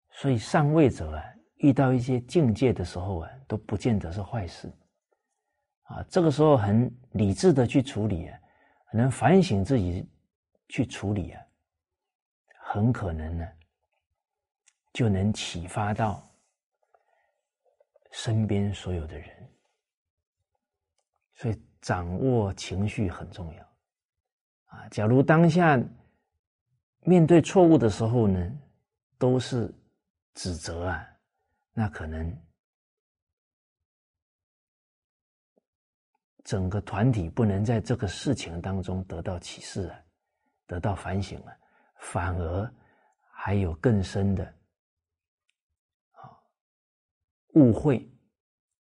[0.09, 1.23] 所以上位者啊，
[1.57, 4.73] 遇到一些境界的时候啊，都不见得是坏事，
[5.83, 8.39] 啊，这个时候很理智的去处理啊，
[8.91, 10.09] 能反省自己
[10.69, 11.44] 去处理啊，
[12.75, 13.47] 很可能呢，
[14.91, 16.21] 就能启发到
[18.11, 19.49] 身边所有的人。
[21.35, 23.63] 所以掌握情绪很重要，
[24.65, 25.79] 啊，假如当下
[26.99, 28.59] 面对错误的时候呢，
[29.17, 29.73] 都是。
[30.37, 31.07] 指责啊，
[31.71, 32.37] 那可能
[36.43, 39.97] 整个团体不能在这个事情当中得到启示啊，
[40.67, 41.57] 得到反省啊，
[42.11, 42.73] 反而
[43.31, 44.45] 还有更深的
[46.11, 46.31] 啊
[47.55, 48.09] 误会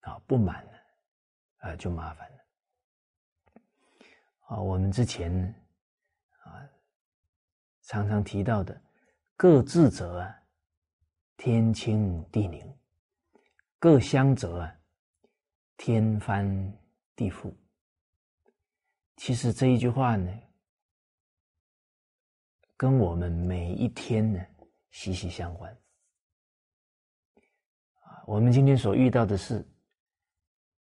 [0.02, 0.72] 啊不满呢，
[1.58, 2.38] 啊就麻烦了
[4.48, 4.62] 啊。
[4.62, 5.32] 我们之前
[6.44, 6.70] 啊
[7.82, 8.80] 常常提到的
[9.36, 10.40] 各自责啊。
[11.36, 12.78] 天清地宁，
[13.78, 14.76] 各相则啊，
[15.76, 16.46] 天翻
[17.18, 17.54] 地覆。
[19.18, 20.32] 其实这一句话呢，
[22.84, 24.46] 跟我们每一天呢
[24.92, 25.72] 息息相关。
[28.02, 29.66] 啊，我们今天所遇到的事，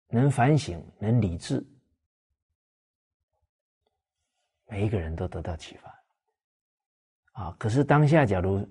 [0.08, 1.66] 能反省，能理智，
[4.66, 6.04] 每一个人都得到启发。
[7.32, 8.62] 啊，可是当下假如。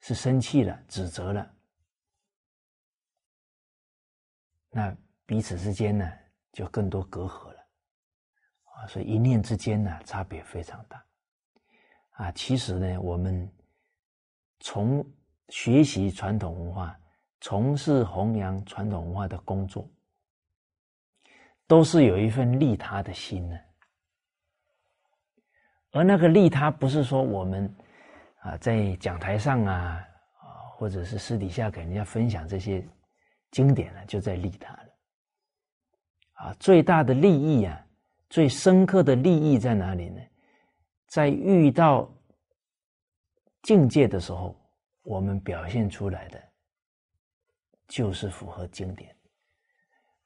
[0.00, 1.54] 是生气了，指责了，
[4.68, 4.94] 那
[5.24, 6.12] 彼此之间呢，
[6.52, 7.68] 就更多隔阂了，
[8.62, 11.05] 啊，所以一念之间呢，差别非常大，
[12.16, 13.50] 啊，其实呢，我们
[14.60, 15.04] 从
[15.48, 16.98] 学习传统文化、
[17.40, 19.88] 从事弘扬传统文化的工作，
[21.66, 23.56] 都是有一份利他的心呢，
[25.92, 27.74] 而那个利他，不是说我们。
[28.40, 30.06] 啊，在讲台上啊，
[30.38, 32.86] 啊，或者是私底下给人家分享这些
[33.50, 34.88] 经典呢，就在利他了。
[36.34, 37.84] 啊，最大的利益啊，
[38.30, 40.20] 最深刻的利益在哪里呢？
[41.06, 42.12] 在遇到
[43.62, 44.54] 境界的时候，
[45.02, 46.42] 我们表现出来的
[47.88, 49.16] 就是符合经典，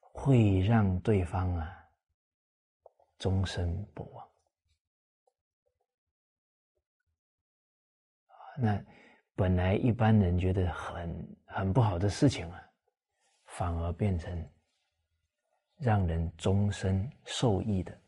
[0.01, 1.89] 会让对方啊
[3.19, 4.29] 终身不忘。
[8.57, 8.85] 那
[9.35, 12.63] 本来一般人觉得很很不好的事情啊，
[13.47, 14.51] 反而变成
[15.77, 17.99] 让人终身受益的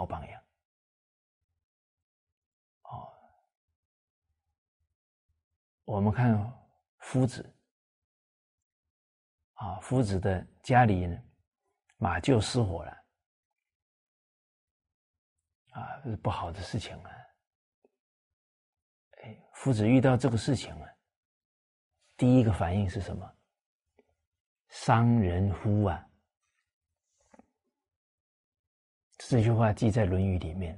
[0.00, 0.42] 好榜样。
[2.84, 3.12] 哦，
[5.84, 6.50] 我们看
[7.00, 7.54] 夫子
[9.56, 11.22] 啊，夫子的家里呢，
[11.98, 13.04] 马厩失火了，
[15.72, 17.10] 啊，是不好的事情啊。
[19.52, 20.88] 夫子遇到这个事情啊，
[22.16, 23.36] 第一个反应是什么？
[24.68, 26.09] 伤人乎啊！
[29.28, 30.76] 这句话记在《论语》里面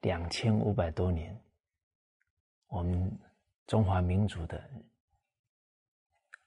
[0.00, 1.40] 两千五百多年，
[2.66, 3.18] 我们
[3.66, 4.62] 中华民族的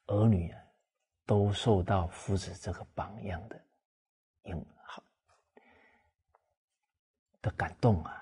[0.07, 0.61] 儿女啊，
[1.25, 3.59] 都受到夫子这个榜样的
[4.43, 5.01] 影好
[7.41, 8.19] 的感动啊。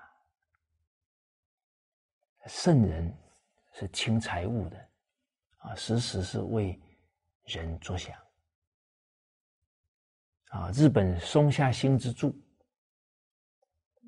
[2.46, 3.12] 圣人
[3.74, 4.90] 是轻财物的，
[5.58, 6.80] 啊，时时是为
[7.46, 8.18] 人着想，
[10.50, 12.34] 啊，日本松下幸之助，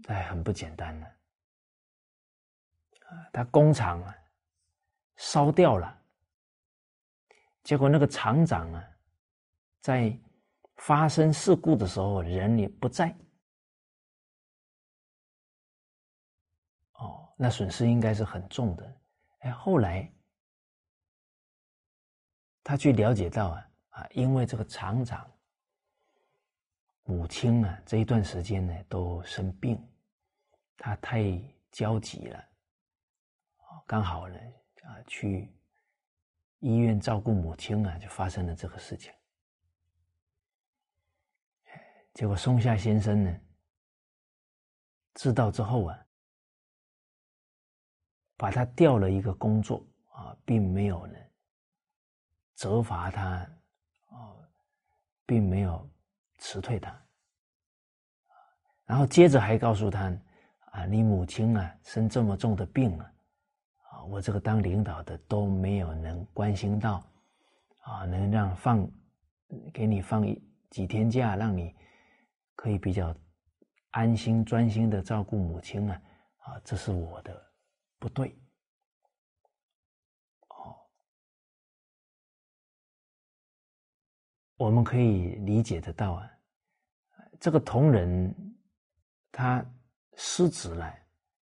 [0.08, 1.08] 哎，很不简单呢，
[3.08, 4.16] 啊，他工厂啊
[5.16, 6.02] 烧掉了，
[7.64, 8.90] 结果那个厂长啊，
[9.80, 10.18] 在
[10.78, 13.16] 发生事故的时候人也不在。
[16.94, 19.02] 哦那损失应该是很重的，
[19.40, 20.12] 哎，后来
[22.64, 25.30] 他去了解到啊啊，因为这个厂长
[27.04, 29.78] 母亲啊这一段时间呢都生病，
[30.78, 31.24] 他太
[31.72, 32.44] 焦急了，
[33.86, 34.38] 刚好呢
[34.84, 35.52] 啊去
[36.60, 39.14] 医院照顾母亲啊，就发生了这个事情。
[42.14, 43.42] 结果松下先生呢
[45.14, 46.00] 知道之后啊。
[48.36, 51.18] 把他调了一个工作啊，并没有呢
[52.56, 53.26] 责罚他
[54.10, 54.36] 啊，
[55.26, 55.90] 并没有
[56.40, 57.06] 辞退他，
[58.86, 60.10] 然后接着还告诉他
[60.74, 63.14] 啊，你母亲啊生这么重的病啊，
[63.92, 67.08] 啊，我这个当领导的都没有能关心到
[67.82, 68.92] 啊，能让放
[69.72, 70.26] 给你放
[70.72, 71.76] 几天假，让你
[72.56, 73.16] 可以比较
[73.92, 76.02] 安心专心的照顾母亲啊，
[76.40, 77.52] 啊，这是我的
[78.00, 78.36] 不对。
[80.48, 80.76] 哦
[84.58, 86.32] 我们可以理解得到啊，
[87.40, 88.34] 这个同仁
[89.32, 89.64] 他
[90.16, 90.94] 失职了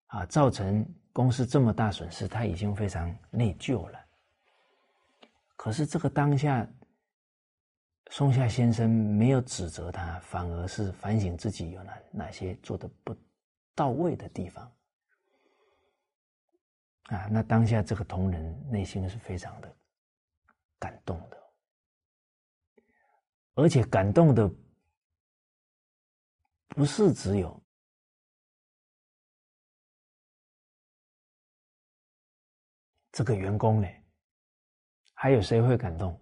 [0.07, 3.99] 啊，造成公司这么大损失，他已经非常内疚了。
[5.55, 6.67] 可是这个当下，
[8.11, 13.15] 松下先生没有指责他，反而是反省自己有哪哪些做的不
[13.75, 14.71] 到位的地方
[17.05, 17.27] 啊。
[17.31, 19.75] 那当下这个同仁内心是非常的
[20.79, 21.37] 感动的。
[23.55, 24.47] 而且感动的
[26.67, 27.59] 不是只有
[33.17, 33.87] 这个员工呢，
[35.15, 36.21] 还有谁会感动？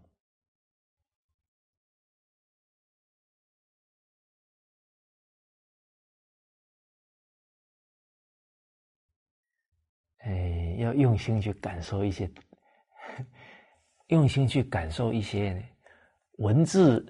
[10.19, 12.31] 哎，要用心去感受一些，
[14.07, 15.61] 用心去感受一些
[16.37, 17.05] 文字。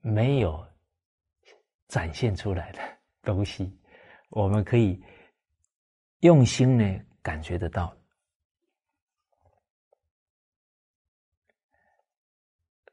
[0.00, 0.66] 没有
[1.86, 3.80] 展现出来的东西，
[4.30, 5.00] 我们可以
[6.18, 7.92] 用心呢感觉得到。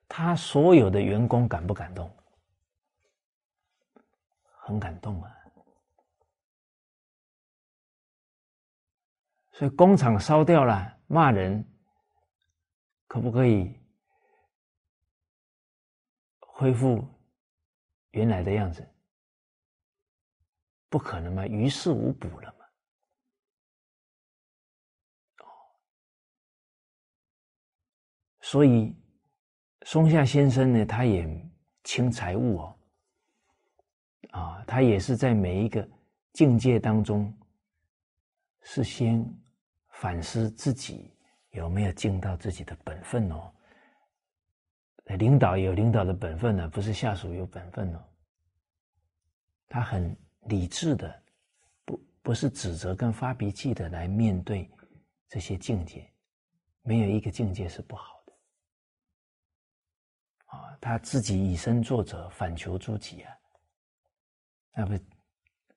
[0.08, 2.12] 他所有的员工感不感动？
[4.64, 5.32] 很感动啊！
[9.52, 11.66] 所以工厂烧掉了，骂人，
[13.08, 13.76] 可不可以？
[16.40, 17.04] 恢复
[18.12, 18.88] 原来的样子，
[20.90, 21.48] 不可能嘛？
[21.48, 22.61] 于事无补了？
[28.52, 28.94] 所以
[29.86, 31.26] 松下先生呢，他也
[31.86, 32.76] 轻财物哦，
[34.32, 35.88] 啊，他也是在每一个
[36.34, 37.34] 境界当中，
[38.64, 39.26] 是先
[39.92, 41.16] 反思自己
[41.52, 43.50] 有没有尽到自己的本分哦。
[45.18, 48.04] 领导有领导的本分呢，不是下属有本分哦。
[49.70, 50.14] 他很
[50.48, 51.24] 理智的，
[51.86, 54.70] 不不是指责跟发脾气的来面对
[55.30, 56.06] 这些境界，
[56.82, 58.21] 没有一个境界是不好。
[60.82, 63.38] 他自己以身作则，反求诸己啊，
[64.74, 64.98] 那不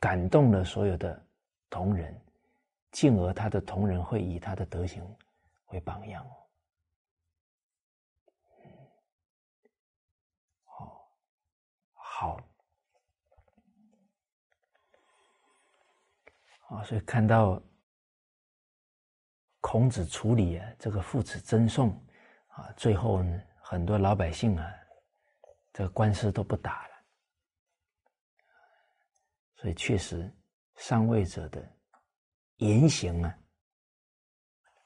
[0.01, 1.25] 感动了所有的
[1.69, 2.19] 同仁，
[2.91, 5.05] 进而他的同仁会以他的德行
[5.67, 6.31] 为榜样哦。
[11.93, 12.41] 好，
[16.69, 17.63] 啊，所以看到
[19.61, 21.91] 孔子处理这个父子争讼
[22.49, 24.73] 啊，最后呢，很多老百姓啊，
[25.75, 26.95] 这个官司都不打了，
[29.57, 30.33] 所以确实
[30.77, 31.61] 上位者的
[32.59, 33.39] 言行啊，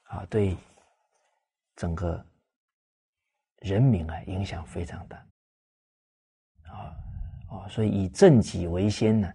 [0.05, 0.57] 啊，对
[1.75, 2.25] 整个
[3.57, 5.17] 人民啊影响非常大，
[6.63, 6.91] 啊。
[7.51, 9.31] 哦，所以以正己为先呢，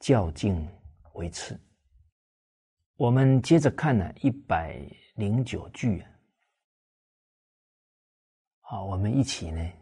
[0.00, 0.68] 较劲
[1.14, 1.58] 为次。
[2.96, 4.78] 我们接着看呢，一百
[5.16, 6.10] 零九句啊。
[8.60, 9.72] 好，我们一起呢，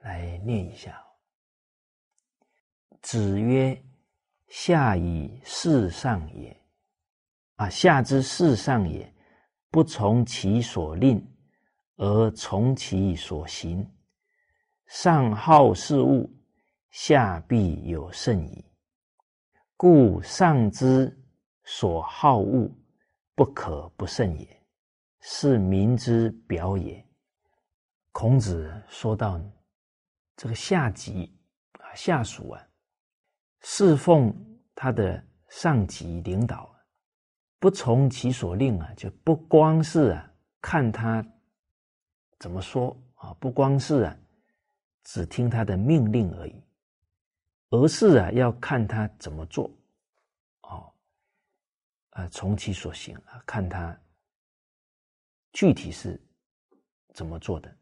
[0.00, 1.02] 来念一下。
[3.02, 3.82] 子曰
[4.48, 6.54] ：“下以事上也，
[7.56, 9.10] 啊，下之事上也，
[9.70, 11.24] 不从其所令，
[11.96, 13.88] 而从其所行。”
[14.86, 16.28] 上好事物，
[16.90, 18.64] 下必有甚矣。
[19.76, 21.16] 故上之
[21.64, 22.68] 所好恶，
[23.36, 24.62] 不可不慎也，
[25.20, 27.02] 是民之表也。
[28.12, 29.40] 孔子说到，
[30.40, 31.30] 这个下级
[31.72, 32.68] 啊，下属啊，
[33.60, 34.34] 侍奉
[34.74, 36.74] 他的上级领导，
[37.58, 41.22] 不从其所令啊，就不光是啊看他
[42.38, 44.16] 怎么说啊，不光是啊。
[45.02, 46.62] 只听他的命令而已，
[47.70, 49.70] 而是啊要看他怎么做，
[50.62, 50.90] 哦，
[52.10, 53.98] 啊从其所行啊，看他
[55.52, 56.18] 具体是
[57.12, 57.76] 怎么做的。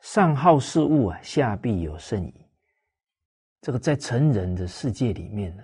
[0.00, 2.46] 上好事物啊，下必有甚矣。
[3.60, 5.62] 这个在成人的世界里面呢，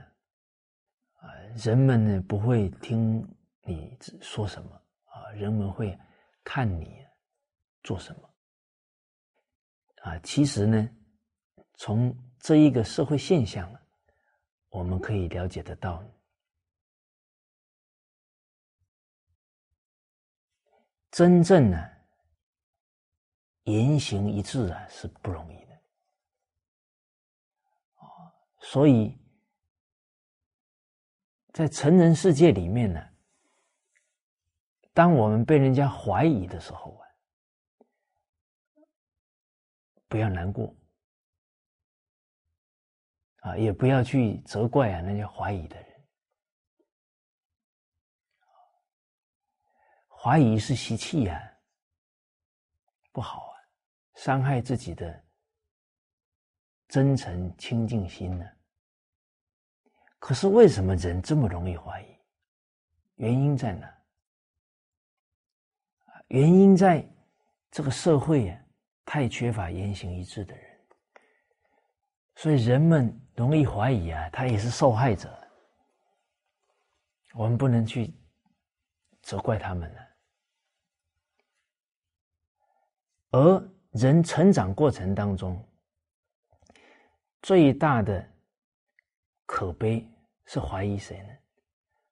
[1.15, 3.27] 啊人们呢不会听
[3.63, 4.71] 你说什么
[5.07, 5.99] 啊，人们会
[6.45, 7.05] 看你
[7.83, 8.35] 做什么
[10.03, 10.19] 啊。
[10.19, 10.89] 其实呢，
[11.75, 13.73] 从这一个社会现象，
[14.69, 16.05] 我们可以了解得到，
[21.11, 21.96] 真正呢
[23.67, 25.81] 言行一致啊是不容易的，
[28.61, 29.17] 所以。
[31.53, 33.01] 在成人世界里面呢，
[34.93, 37.09] 当我们被人家怀疑的时候啊，
[40.07, 40.77] 不要难过
[43.41, 46.07] 啊，也不要去责怪啊那些怀疑的人。
[50.11, 51.57] 怀疑是习气呀，
[53.13, 53.56] 不好啊，
[54.17, 55.25] 伤害自己的
[56.89, 58.45] 真诚清净心呢。
[60.19, 62.17] 可是为什么人这么容易怀疑？
[63.15, 63.93] 原因在哪？
[66.29, 67.09] 原因在
[67.71, 68.61] 这个社会啊，
[69.05, 70.87] 太缺乏言行一致的人，
[72.35, 75.33] 所以人们容易怀疑啊，他也是受害者。
[77.35, 78.13] 我们不能去
[79.23, 80.01] 责怪他们了。
[83.31, 85.61] 而人成长过程当中
[87.43, 88.27] 最大的
[89.45, 90.07] 可悲。
[90.49, 91.37] 是怀疑谁呢？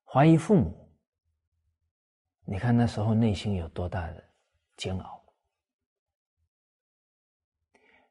[0.05, 0.93] 怀疑父母。
[2.45, 4.25] 你看那时候内心有多大的
[4.77, 5.25] 煎熬。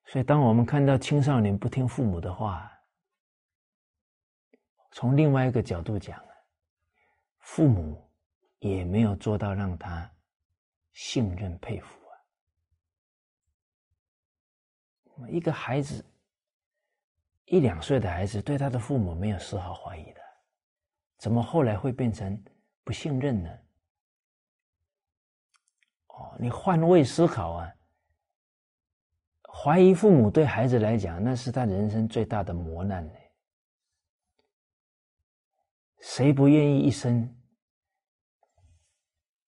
[0.06, 2.72] 所以，当我们看到青少年不听父母的话，
[4.92, 6.24] 从另外一个角度讲
[7.40, 8.10] 父母
[8.60, 10.10] 也没有做到让他
[10.94, 12.00] 信任、佩服
[15.30, 16.04] 一个孩子。
[17.46, 20.22] 一两岁的孩子对他的父母没有丝毫怀疑的，
[21.18, 22.42] 怎么后来会变成
[22.86, 23.50] 不信任呢？
[26.08, 27.72] 哦，你换位思考啊，
[29.54, 33.14] 怀疑父母对孩子来讲，那是他人生最大的磨难呢。
[36.00, 37.30] 谁不愿意一生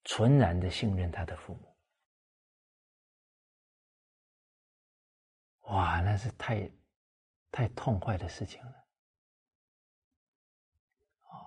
[0.03, 1.74] 纯然的信任他的父母？
[5.67, 6.69] 哇，那是太……
[7.51, 8.71] 太痛快的事情了，
[11.21, 11.39] 哦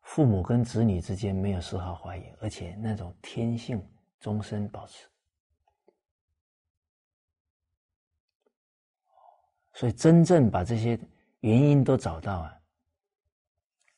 [0.00, 3.80] 父母跟子女之间没有丝毫怀疑，而且那种天性
[4.18, 5.06] 终身保持。
[9.74, 10.98] 所以，真正把这些
[11.38, 12.60] 原因都找到啊，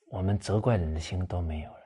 [0.09, 1.81] 我们责怪人的心都没有了。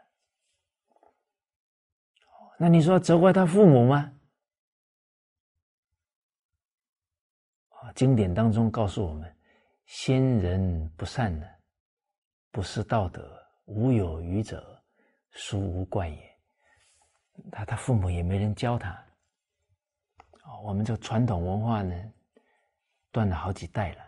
[2.59, 4.13] 那你说责怪他父母吗？
[7.95, 9.35] 经典当中告诉我们
[9.87, 11.47] ：“先人不善呢，
[12.51, 14.83] 不是道德，无有余者，
[15.31, 16.39] 殊无怪也。”
[17.51, 18.93] 他他父母也没人教他。
[20.45, 22.13] 哦，我们这个传统文化呢，
[23.11, 24.05] 断了好几代了。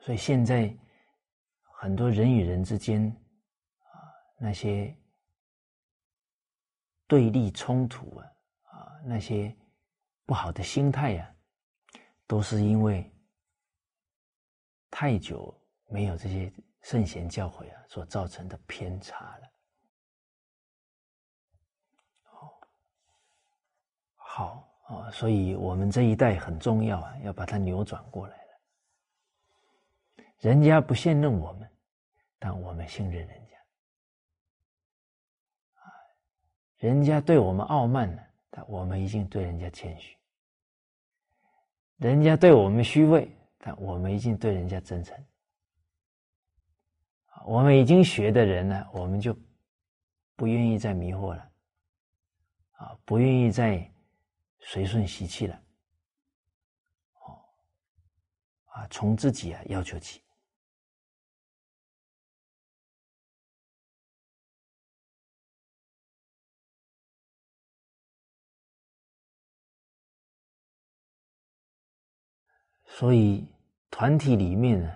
[0.00, 0.74] 所以现在
[1.80, 3.06] 很多人与人之间
[3.78, 3.94] 啊，
[4.38, 4.96] 那些
[7.06, 8.26] 对立冲突啊，
[8.64, 9.54] 啊那些。
[10.24, 11.34] 不好的心态呀，
[12.26, 13.10] 都是因为
[14.90, 15.54] 太久
[15.88, 19.48] 没有这些圣贤教诲啊所造成的偏差了。
[24.16, 28.42] 好啊，所以我们这一代很重要啊，要把它扭转过来了。
[30.38, 31.70] 人家不信任我们，
[32.38, 33.52] 但我们信任人家。
[36.78, 38.22] 人家对我们傲慢呢。
[38.54, 40.14] 但我们已经对人家谦虚，
[41.96, 45.16] 人家对我们虚伪，但我们已经对人家真诚。
[47.46, 49.34] 我们已经学的人呢，我们就
[50.36, 51.50] 不愿意再迷惑了，
[52.72, 53.90] 啊，不愿意再
[54.60, 55.62] 随顺习气了，
[57.14, 57.40] 哦，
[58.66, 60.20] 啊，从自己啊要求起。
[72.94, 73.48] 所以，
[73.90, 74.90] 团体里面呢，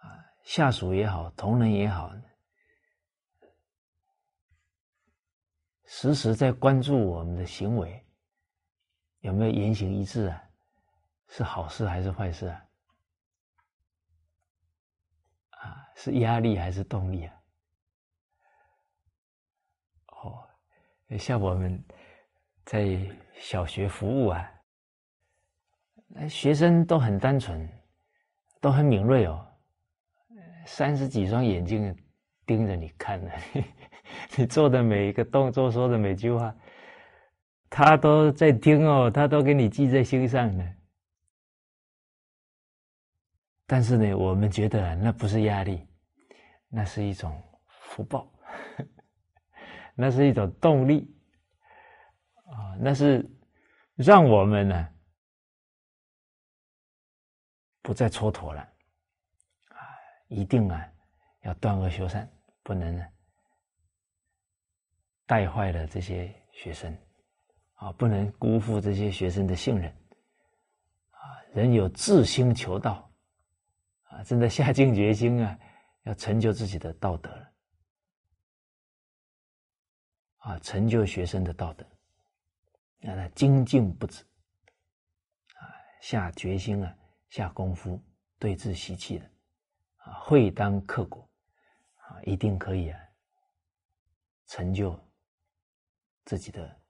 [0.00, 0.10] 啊，
[0.42, 2.12] 下属也好，同仁也好，
[5.84, 8.04] 时时在关注我们的行为
[9.20, 10.42] 有没有言行一致啊？
[11.28, 12.66] 是好事还是坏事啊？
[15.50, 17.34] 啊，是压力还是动力啊？
[20.08, 20.50] 哦，
[21.16, 21.82] 像我们
[22.64, 22.98] 在
[23.34, 24.56] 小学服务啊。
[26.28, 27.68] 学生都很单纯，
[28.60, 29.46] 都很敏锐哦，
[30.66, 31.96] 三十几双眼睛
[32.44, 33.30] 盯着你看呢，
[34.36, 36.54] 你做的每一个动作，说的每句话，
[37.68, 40.64] 他都在听哦，他都给你记在心上呢。
[43.66, 45.86] 但是呢，我们觉得那不是压力，
[46.68, 48.28] 那是一种福报，
[49.94, 51.08] 那是一种动力
[52.46, 53.24] 啊，那是
[53.94, 54.88] 让我们呢
[57.90, 58.60] 不再蹉跎了。
[59.70, 59.82] 啊，
[60.28, 60.88] 一定啊
[61.40, 62.30] 要断恶修善，
[62.62, 63.04] 不能呢
[65.26, 66.96] 带坏了这些学生。
[67.74, 69.90] 啊，不能辜负这些学生的信任。
[71.10, 73.10] 啊，人有志心求道。
[74.04, 75.58] 啊，真的下定决心啊，
[76.04, 77.52] 要成就自己的道德了，
[80.36, 81.84] 啊，成就学生的道德，
[83.00, 84.22] 让他精进不止，
[85.54, 86.96] 啊，下决心啊，
[87.30, 87.98] 下功夫，
[88.38, 89.30] 对治习气的，
[89.96, 91.26] 啊，会当克果，
[91.94, 93.00] 啊，一定可以啊，
[94.46, 94.94] 成就
[96.26, 96.80] 自己的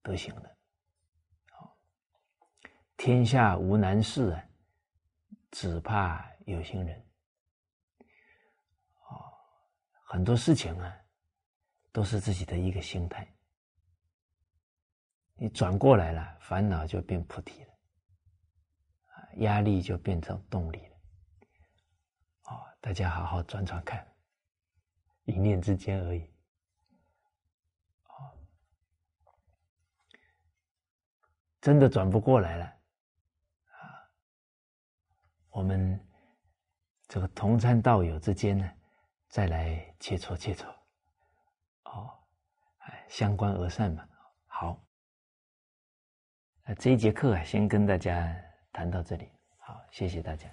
[0.00, 0.56] 德行的，
[1.50, 1.76] 好，
[2.96, 4.44] 天下无难事啊，
[5.50, 6.28] 只怕。
[6.46, 6.98] 有心人，
[9.02, 9.14] 啊，
[10.02, 10.96] 很多事情啊，
[11.92, 13.32] 都是自己的一个心态。
[15.34, 17.69] 你转过来了，烦恼就变菩提了，
[19.36, 20.96] 压力就变成动力了。
[22.44, 24.06] 哦，大家好好转转看，
[25.24, 26.22] 一念之间而已。
[28.04, 28.32] 哦，
[31.60, 32.64] 真的转不过来了，
[33.66, 34.10] 啊，
[35.50, 36.04] 我们。
[37.12, 38.72] 这个同参道友之间呢，
[39.26, 40.64] 再来切磋切磋，
[41.82, 42.08] 哦，
[42.78, 44.08] 哎，相关而善嘛。
[44.46, 44.80] 好，
[46.78, 48.32] 这一节课啊，先跟大家
[48.72, 49.28] 谈到这里。
[49.58, 50.48] 好，谢谢大家。